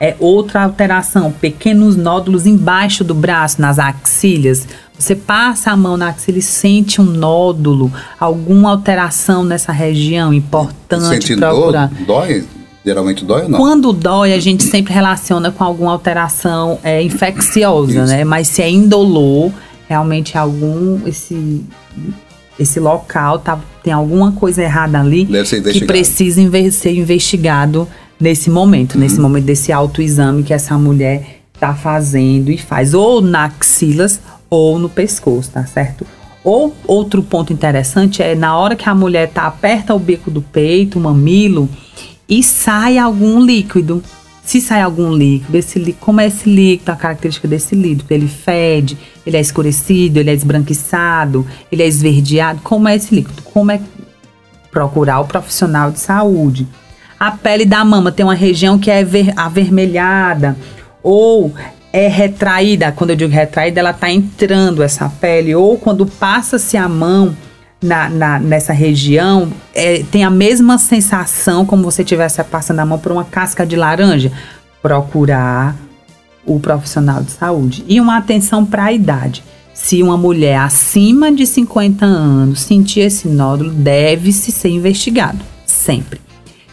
É 0.00 0.16
outra 0.18 0.64
alteração, 0.64 1.30
pequenos 1.30 1.96
nódulos 1.96 2.46
embaixo 2.46 3.04
do 3.04 3.14
braço, 3.14 3.60
nas 3.60 3.78
axilhas. 3.78 4.66
Você 4.98 5.14
passa 5.14 5.70
a 5.70 5.76
mão 5.76 5.98
na 5.98 6.08
axila 6.08 6.38
e 6.38 6.42
sente 6.42 6.98
um 6.98 7.04
nódulo, 7.04 7.92
alguma 8.18 8.70
alteração 8.70 9.44
nessa 9.44 9.70
região, 9.70 10.32
importante 10.32 11.26
Sente 11.26 11.36
procurar. 11.36 11.88
Dor, 11.88 12.06
dói? 12.06 12.46
Geralmente 12.82 13.22
dói 13.22 13.42
ou 13.42 13.48
não? 13.50 13.58
Quando 13.58 13.92
dói, 13.92 14.32
a 14.32 14.40
gente 14.40 14.62
sempre 14.62 14.94
relaciona 14.94 15.50
com 15.50 15.62
alguma 15.62 15.92
alteração 15.92 16.78
é, 16.82 17.02
infecciosa, 17.02 17.92
Isso. 17.92 18.06
né? 18.06 18.24
Mas 18.24 18.48
se 18.48 18.62
é 18.62 18.70
indolor, 18.70 19.52
realmente 19.86 20.38
é 20.38 20.40
algum 20.40 21.06
esse 21.06 21.62
esse 22.60 22.78
local 22.78 23.38
tá, 23.38 23.58
tem 23.82 23.90
alguma 23.90 24.32
coisa 24.32 24.62
errada 24.62 25.00
ali 25.00 25.26
que 25.72 25.86
precisa 25.86 26.40
ser 26.70 26.92
investigado 26.92 27.88
nesse 28.20 28.50
momento, 28.50 28.94
uhum. 28.94 29.00
nesse 29.00 29.18
momento 29.18 29.46
desse 29.46 29.72
autoexame 29.72 30.42
que 30.42 30.52
essa 30.52 30.76
mulher 30.76 31.40
está 31.54 31.74
fazendo 31.74 32.50
e 32.50 32.58
faz 32.58 32.92
ou 32.92 33.22
na 33.22 33.46
axilas 33.46 34.20
ou 34.50 34.78
no 34.78 34.90
pescoço, 34.90 35.50
tá 35.52 35.64
certo? 35.64 36.06
Ou 36.44 36.74
outro 36.86 37.22
ponto 37.22 37.52
interessante 37.52 38.22
é 38.22 38.34
na 38.34 38.56
hora 38.56 38.76
que 38.76 38.88
a 38.88 38.94
mulher 38.94 39.30
tá 39.30 39.46
aperta 39.46 39.94
o 39.94 39.98
bico 39.98 40.30
do 40.30 40.42
peito, 40.42 40.98
o 40.98 41.02
mamilo 41.02 41.68
e 42.28 42.42
sai 42.42 42.98
algum 42.98 43.40
líquido. 43.40 44.02
Se 44.42 44.60
sai 44.60 44.80
algum 44.80 45.12
líquido, 45.12 45.56
esse 45.56 45.78
líquido, 45.78 45.98
como 46.00 46.20
é 46.20 46.26
esse 46.26 46.48
líquido, 46.48 46.90
a 46.90 46.96
característica 46.96 47.46
desse 47.46 47.74
líquido? 47.74 48.04
Ele 48.10 48.26
fede, 48.26 48.98
ele 49.24 49.36
é 49.36 49.40
escurecido, 49.40 50.18
ele 50.18 50.30
é 50.30 50.34
esbranquiçado, 50.34 51.46
ele 51.70 51.82
é 51.82 51.86
esverdeado. 51.86 52.60
Como 52.62 52.88
é 52.88 52.96
esse 52.96 53.14
líquido? 53.14 53.42
Como 53.42 53.70
é 53.70 53.80
procurar 54.70 55.20
o 55.20 55.26
profissional 55.26 55.90
de 55.90 56.00
saúde? 56.00 56.66
A 57.18 57.30
pele 57.30 57.64
da 57.64 57.84
mama 57.84 58.10
tem 58.10 58.24
uma 58.24 58.34
região 58.34 58.78
que 58.78 58.90
é 58.90 59.04
avermelhada 59.36 60.56
ou 61.02 61.52
é 61.92 62.08
retraída. 62.08 62.92
Quando 62.92 63.10
eu 63.10 63.16
digo 63.16 63.32
retraída, 63.32 63.80
ela 63.80 63.90
está 63.90 64.10
entrando 64.10 64.82
essa 64.82 65.08
pele. 65.20 65.54
Ou 65.54 65.76
quando 65.76 66.06
passa-se 66.06 66.76
a 66.76 66.88
mão 66.88 67.36
na, 67.82 68.08
na, 68.08 68.38
nessa 68.38 68.72
região, 68.72 69.50
é, 69.74 70.02
tem 70.10 70.22
a 70.22 70.30
mesma 70.30 70.78
sensação 70.78 71.64
como 71.64 71.82
você 71.82 72.02
estivesse 72.02 72.42
passando 72.44 72.80
a 72.80 72.86
mão 72.86 72.98
por 72.98 73.12
uma 73.12 73.24
casca 73.24 73.64
de 73.64 73.76
laranja. 73.76 74.30
Procurar 74.82 75.76
o 76.44 76.58
profissional 76.58 77.22
de 77.22 77.32
saúde. 77.32 77.84
E 77.86 78.00
uma 78.00 78.16
atenção 78.16 78.64
para 78.64 78.84
a 78.84 78.92
idade. 78.92 79.42
Se 79.72 80.02
uma 80.02 80.16
mulher 80.16 80.58
acima 80.58 81.32
de 81.32 81.46
50 81.46 82.04
anos 82.04 82.60
sentir 82.60 83.00
esse 83.00 83.28
nódulo, 83.28 83.70
deve-se 83.70 84.52
ser 84.52 84.68
investigado. 84.68 85.38
Sempre. 85.64 86.20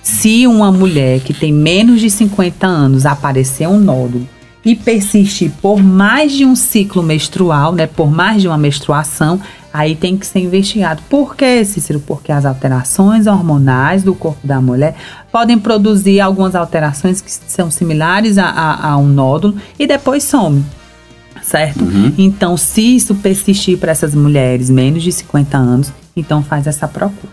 Se 0.03 0.47
uma 0.47 0.71
mulher 0.71 1.19
que 1.19 1.33
tem 1.33 1.53
menos 1.53 2.01
de 2.01 2.09
50 2.09 2.65
anos 2.65 3.05
aparecer 3.05 3.67
um 3.67 3.79
nódulo 3.79 4.27
e 4.63 4.75
persistir 4.75 5.51
por 5.61 5.81
mais 5.81 6.33
de 6.33 6.45
um 6.45 6.55
ciclo 6.55 7.01
menstrual, 7.01 7.71
né, 7.71 7.87
por 7.87 8.09
mais 8.11 8.41
de 8.41 8.47
uma 8.47 8.57
menstruação, 8.57 9.39
aí 9.77 9.95
tem 9.95 10.17
que 10.17 10.25
ser 10.25 10.39
investigado. 10.39 11.03
Por 11.07 11.35
que, 11.35 11.63
Cícero? 11.63 11.99
Porque 11.99 12.31
as 12.31 12.45
alterações 12.45 13.27
hormonais 13.27 14.01
do 14.01 14.15
corpo 14.15 14.45
da 14.45 14.59
mulher 14.59 14.95
podem 15.31 15.59
produzir 15.59 16.19
algumas 16.19 16.55
alterações 16.55 17.21
que 17.21 17.31
são 17.31 17.69
similares 17.69 18.39
a, 18.39 18.45
a, 18.45 18.89
a 18.89 18.97
um 18.97 19.07
nódulo 19.07 19.55
e 19.77 19.85
depois 19.85 20.23
some. 20.23 20.65
Certo? 21.43 21.83
Uhum. 21.83 22.11
Então, 22.17 22.57
se 22.57 22.95
isso 22.95 23.13
persistir 23.15 23.77
para 23.77 23.91
essas 23.91 24.15
mulheres 24.15 24.69
menos 24.69 25.03
de 25.03 25.11
50 25.11 25.55
anos, 25.55 25.93
então 26.15 26.41
faz 26.43 26.65
essa 26.65 26.87
procura. 26.87 27.31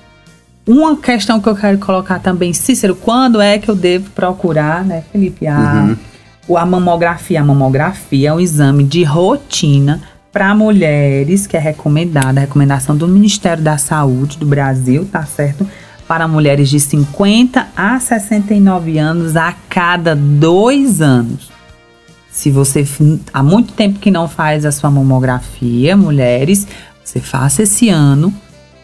Uma 0.67 0.97
questão 0.97 1.41
que 1.41 1.49
eu 1.49 1.57
quero 1.57 1.79
colocar 1.79 2.19
também, 2.19 2.53
Cícero, 2.53 2.95
quando 2.95 3.41
é 3.41 3.59
que 3.59 3.71
eu 3.71 3.75
devo 3.75 4.11
procurar, 4.11 4.85
né, 4.85 5.03
Felipe, 5.11 5.47
a, 5.47 5.97
uhum. 6.49 6.57
a 6.57 6.67
mamografia? 6.67 7.41
A 7.41 7.45
mamografia 7.45 8.29
é 8.29 8.33
um 8.33 8.41
exame 8.41 8.85
de 8.85 9.03
rotina 9.03 10.14
para 10.35 10.53
mulheres 10.53 11.47
que 11.47 11.57
é 11.57 11.61
recomendada, 11.61 12.41
recomendação 12.41 12.97
do 12.97 13.07
Ministério 13.07 13.63
da 13.63 13.79
Saúde 13.79 14.37
do 14.37 14.45
Brasil, 14.45 15.07
tá 15.11 15.25
certo? 15.25 15.65
Para 16.09 16.27
mulheres 16.27 16.69
de 16.69 16.81
50 16.81 17.69
a 17.77 18.01
69 18.01 18.99
anos 18.99 19.37
a 19.37 19.55
cada 19.69 20.17
dois 20.17 21.01
anos. 21.01 21.53
Se 22.33 22.51
você 22.51 22.85
há 23.33 23.45
muito 23.45 23.75
tempo 23.75 24.01
que 24.01 24.11
não 24.11 24.27
faz 24.27 24.65
a 24.67 24.73
sua 24.73 24.91
mamografia, 24.91 25.97
mulheres, 25.97 26.67
você 27.05 27.21
faça 27.21 27.63
esse 27.63 27.89
ano 27.89 28.35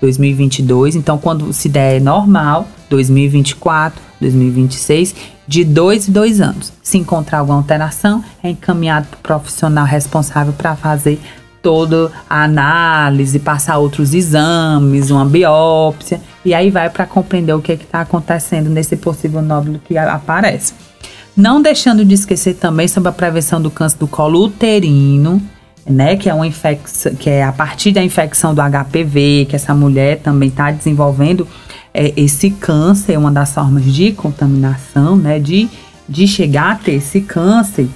2022. 0.00 0.94
Então, 0.94 1.18
quando 1.18 1.52
se 1.52 1.68
der 1.68 2.00
normal, 2.00 2.68
2024, 2.88 4.00
2026, 4.20 5.16
de 5.48 5.64
dois 5.64 6.08
em 6.08 6.12
dois 6.12 6.40
anos. 6.40 6.72
Se 6.80 6.96
encontrar 6.96 7.40
alguma 7.40 7.58
alteração, 7.58 8.24
é 8.40 8.50
encaminhado 8.50 9.08
para 9.08 9.16
o 9.16 9.40
profissional 9.40 9.84
responsável 9.84 10.52
para 10.52 10.76
fazer 10.76 11.20
toda 11.62 12.10
a 12.28 12.44
análise, 12.44 13.38
passar 13.38 13.78
outros 13.78 14.14
exames, 14.14 15.10
uma 15.10 15.24
biópsia, 15.24 16.20
e 16.44 16.54
aí 16.54 16.70
vai 16.70 16.88
para 16.88 17.06
compreender 17.06 17.52
o 17.52 17.60
que 17.60 17.72
está 17.72 18.00
acontecendo 18.00 18.70
nesse 18.70 18.96
possível 18.96 19.42
nódulo 19.42 19.80
que 19.84 19.96
aparece. 19.96 20.72
Não 21.36 21.62
deixando 21.62 22.04
de 22.04 22.14
esquecer 22.14 22.54
também 22.54 22.88
sobre 22.88 23.08
a 23.08 23.12
prevenção 23.12 23.60
do 23.60 23.70
câncer 23.70 23.98
do 23.98 24.06
colo 24.06 24.44
uterino, 24.44 25.40
né, 25.86 26.16
que 26.16 26.28
é 26.28 26.34
uma 26.34 26.46
infecção, 26.46 27.14
que 27.14 27.30
é 27.30 27.42
a 27.42 27.52
partir 27.52 27.92
da 27.92 28.02
infecção 28.02 28.54
do 28.54 28.60
HPV, 28.60 29.46
que 29.48 29.56
essa 29.56 29.74
mulher 29.74 30.18
também 30.18 30.48
está 30.48 30.70
desenvolvendo 30.70 31.46
é, 31.92 32.12
esse 32.16 32.50
câncer, 32.50 33.18
uma 33.18 33.30
das 33.30 33.52
formas 33.52 33.84
de 33.84 34.12
contaminação, 34.12 35.16
né, 35.16 35.38
de, 35.38 35.68
de 36.08 36.26
chegar 36.26 36.72
a 36.72 36.74
ter 36.76 36.92
esse 36.92 37.20
câncer, 37.20 37.88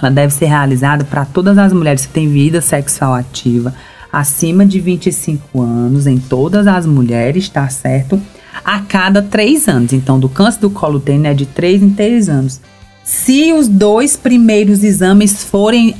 ela 0.00 0.10
deve 0.10 0.32
ser 0.32 0.46
realizada 0.46 1.04
para 1.04 1.24
todas 1.24 1.58
as 1.58 1.72
mulheres 1.72 2.06
que 2.06 2.12
têm 2.12 2.28
vida 2.28 2.60
sexual 2.60 3.14
ativa, 3.14 3.74
acima 4.12 4.64
de 4.64 4.80
25 4.80 5.60
anos, 5.60 6.06
em 6.06 6.18
todas 6.18 6.66
as 6.66 6.86
mulheres, 6.86 7.48
tá 7.48 7.68
certo? 7.68 8.20
A 8.64 8.80
cada 8.80 9.22
três 9.22 9.68
anos. 9.68 9.92
Então, 9.92 10.18
do 10.18 10.28
câncer 10.28 10.60
do 10.60 10.70
colo 10.70 10.96
uterino 10.96 11.26
é 11.26 11.34
de 11.34 11.46
três 11.46 11.82
em 11.82 11.90
três 11.90 12.28
anos. 12.28 12.60
Se 13.04 13.52
os 13.52 13.68
dois 13.68 14.16
primeiros 14.16 14.84
exames 14.84 15.44
forem 15.44 15.94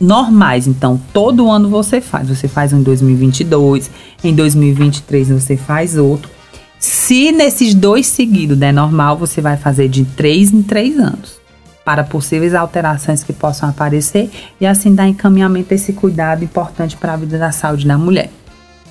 normais. 0.00 0.66
Então, 0.66 1.00
todo 1.12 1.50
ano 1.50 1.68
você 1.68 2.00
faz. 2.00 2.28
Você 2.28 2.48
faz 2.48 2.72
um 2.72 2.80
em 2.80 2.82
2022, 2.82 3.90
em 4.22 4.34
2023 4.34 5.28
você 5.30 5.56
faz 5.56 5.96
outro. 5.96 6.30
Se 6.78 7.32
nesses 7.32 7.74
dois 7.74 8.06
seguidos 8.06 8.58
der 8.58 8.72
normal, 8.72 9.16
você 9.16 9.40
vai 9.40 9.56
fazer 9.56 9.88
de 9.88 10.04
3 10.04 10.52
em 10.52 10.62
3 10.62 10.98
anos. 10.98 11.43
Para 11.84 12.02
possíveis 12.02 12.54
alterações 12.54 13.22
que 13.22 13.32
possam 13.32 13.68
aparecer 13.68 14.30
e 14.60 14.66
assim 14.66 14.94
dar 14.94 15.06
encaminhamento 15.06 15.72
a 15.72 15.76
esse 15.76 15.92
cuidado 15.92 16.42
importante 16.42 16.96
para 16.96 17.12
a 17.12 17.16
vida 17.16 17.38
da 17.38 17.52
saúde 17.52 17.86
da 17.86 17.98
mulher. 17.98 18.30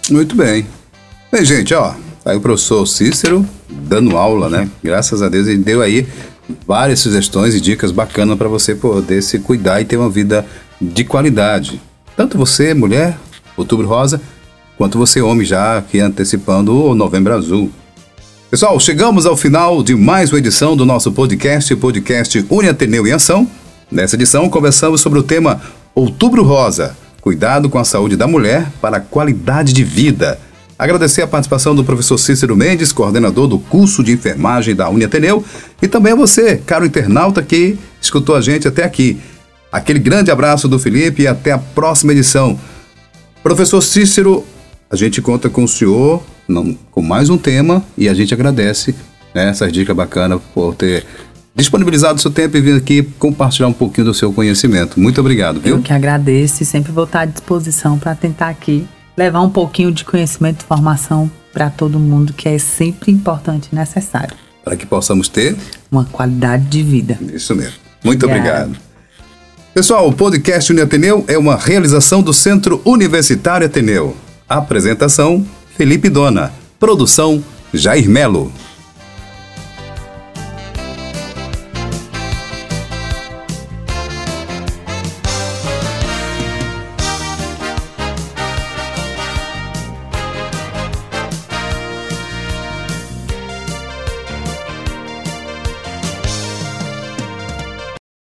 Muito 0.10 0.36
bem. 0.36 0.66
Bem, 1.32 1.44
gente, 1.44 1.74
ó, 1.74 1.94
tá 2.24 2.32
aí 2.32 2.38
o 2.38 2.42
professor 2.42 2.86
Cícero 2.86 3.46
dando 3.68 4.16
aula, 4.16 4.50
né? 4.50 4.70
Graças 4.84 5.22
a 5.22 5.30
Deus 5.30 5.48
ele 5.48 5.64
deu 5.64 5.82
aí 5.82 6.08
várias 6.68 7.00
sugestões 7.00 7.56
e 7.56 7.62
dicas 7.62 7.92
bacanas 7.92 8.38
para 8.38 8.48
você 8.48 8.76
poder 8.76 9.22
se 9.22 9.40
cuidar 9.40 9.82
e 9.82 9.86
ter 9.86 9.98
uma 9.98 10.10
vida 10.10 10.46
de 10.80 11.04
qualidade. 11.04 11.82
Tanto 12.16 12.38
você, 12.38 12.74
mulher, 12.74 13.18
outubro 13.58 13.88
rosa, 13.88 14.22
quanto 14.78 14.98
você, 14.98 15.22
homem, 15.22 15.46
já 15.46 15.78
aqui 15.78 16.00
antecipando 16.00 16.76
o 16.76 16.94
novembro 16.94 17.34
azul. 17.34 17.72
Pessoal, 18.54 18.80
chegamos 18.80 19.26
ao 19.26 19.36
final 19.36 19.82
de 19.82 19.96
mais 19.96 20.32
uma 20.32 20.38
edição 20.38 20.78
do 20.78 20.86
nosso 20.86 21.12
podcast, 21.12 21.76
podcast 21.76 22.46
Uniateneu 22.52 23.08
em 23.08 23.12
Ação. 23.12 23.50
Nessa 23.90 24.16
edição, 24.16 24.48
conversamos 24.48 25.02
sobre 25.02 25.18
o 25.18 25.24
tema 25.24 25.60
Outubro 25.96 26.44
Rosa, 26.44 26.96
cuidado 27.20 27.68
com 27.68 27.80
a 27.80 27.84
saúde 27.84 28.16
da 28.16 28.28
mulher 28.28 28.72
para 28.80 28.98
a 28.98 29.00
qualidade 29.00 29.74
de 29.74 29.84
vida. 29.84 30.40
Agradecer 30.78 31.24
a 31.24 31.28
participação 31.28 31.74
do 31.74 31.84
professor 31.84 32.20
Cícero 32.20 32.56
Mendes, 32.56 32.92
coordenador 32.92 33.48
do 33.48 33.58
curso 33.58 34.04
de 34.04 34.12
enfermagem 34.12 34.76
da 34.76 34.88
Uniateneu, 34.88 35.44
e 35.82 35.88
também 35.88 36.14
a 36.14 36.16
você, 36.16 36.58
caro 36.58 36.86
internauta 36.86 37.42
que 37.42 37.76
escutou 38.00 38.36
a 38.36 38.42
gente 38.42 38.68
até 38.68 38.84
aqui. 38.84 39.20
Aquele 39.72 39.98
grande 39.98 40.30
abraço 40.30 40.68
do 40.68 40.78
Felipe 40.78 41.24
e 41.24 41.28
até 41.28 41.54
a 41.54 41.58
próxima 41.58 42.12
edição. 42.12 42.60
Professor 43.42 43.82
Cícero, 43.82 44.46
a 44.94 44.96
gente 44.96 45.24
conta 45.24 45.50
com 45.50 45.64
o 45.64 45.68
senhor 45.68 46.22
não, 46.48 46.78
com 46.92 47.02
mais 47.02 47.28
um 47.28 47.36
tema 47.36 47.84
e 47.98 48.08
a 48.08 48.14
gente 48.14 48.32
agradece 48.32 48.94
né, 49.34 49.50
essas 49.50 49.74
dicas 49.74 49.96
bacanas 49.96 50.40
por 50.54 50.76
ter 50.76 51.04
disponibilizado 51.56 52.20
o 52.20 52.22
seu 52.22 52.30
tempo 52.30 52.56
e 52.58 52.62
vir 52.62 52.76
aqui 52.76 53.02
compartilhar 53.18 53.68
um 53.68 53.74
pouquinho 53.74 54.06
do 54.06 54.14
seu 54.14 54.32
conhecimento. 54.32 55.00
Muito 55.00 55.20
obrigado, 55.20 55.60
viu? 55.60 55.78
Eu 55.78 55.82
que 55.82 55.92
agradeço 55.92 56.62
e 56.62 56.66
sempre 56.66 56.92
vou 56.92 57.06
estar 57.06 57.22
à 57.22 57.26
disposição 57.26 57.98
para 57.98 58.14
tentar 58.14 58.50
aqui 58.50 58.88
levar 59.18 59.42
um 59.42 59.50
pouquinho 59.50 59.92
de 59.92 60.06
conhecimento 60.06 60.64
e 60.64 60.68
formação 60.68 61.30
para 61.52 61.72
todo 61.72 61.98
mundo, 61.98 62.32
que 62.32 62.48
é 62.48 62.60
sempre 62.60 63.12
importante 63.12 63.70
e 63.72 63.76
necessário. 63.76 64.36
Para 64.64 64.76
que 64.76 64.86
possamos 64.86 65.28
ter 65.28 65.56
uma 65.92 66.06
qualidade 66.06 66.66
de 66.66 66.84
vida. 66.84 67.18
Isso 67.34 67.56
mesmo. 67.56 67.80
Muito 68.04 68.28
Obrigada. 68.28 68.66
obrigado. 68.66 68.84
Pessoal, 69.74 70.08
o 70.08 70.14
podcast 70.14 70.72
Uniateneu 70.72 71.26
é 71.28 71.36
uma 71.36 71.58
realização 71.58 72.22
do 72.22 72.32
Centro 72.32 72.80
Universitário 72.86 73.66
Ateneu. 73.66 74.16
Apresentação: 74.48 75.46
Felipe 75.78 76.10
Dona. 76.10 76.52
Produção: 76.80 77.44
Jair 77.74 78.10
Melo. 78.10 78.52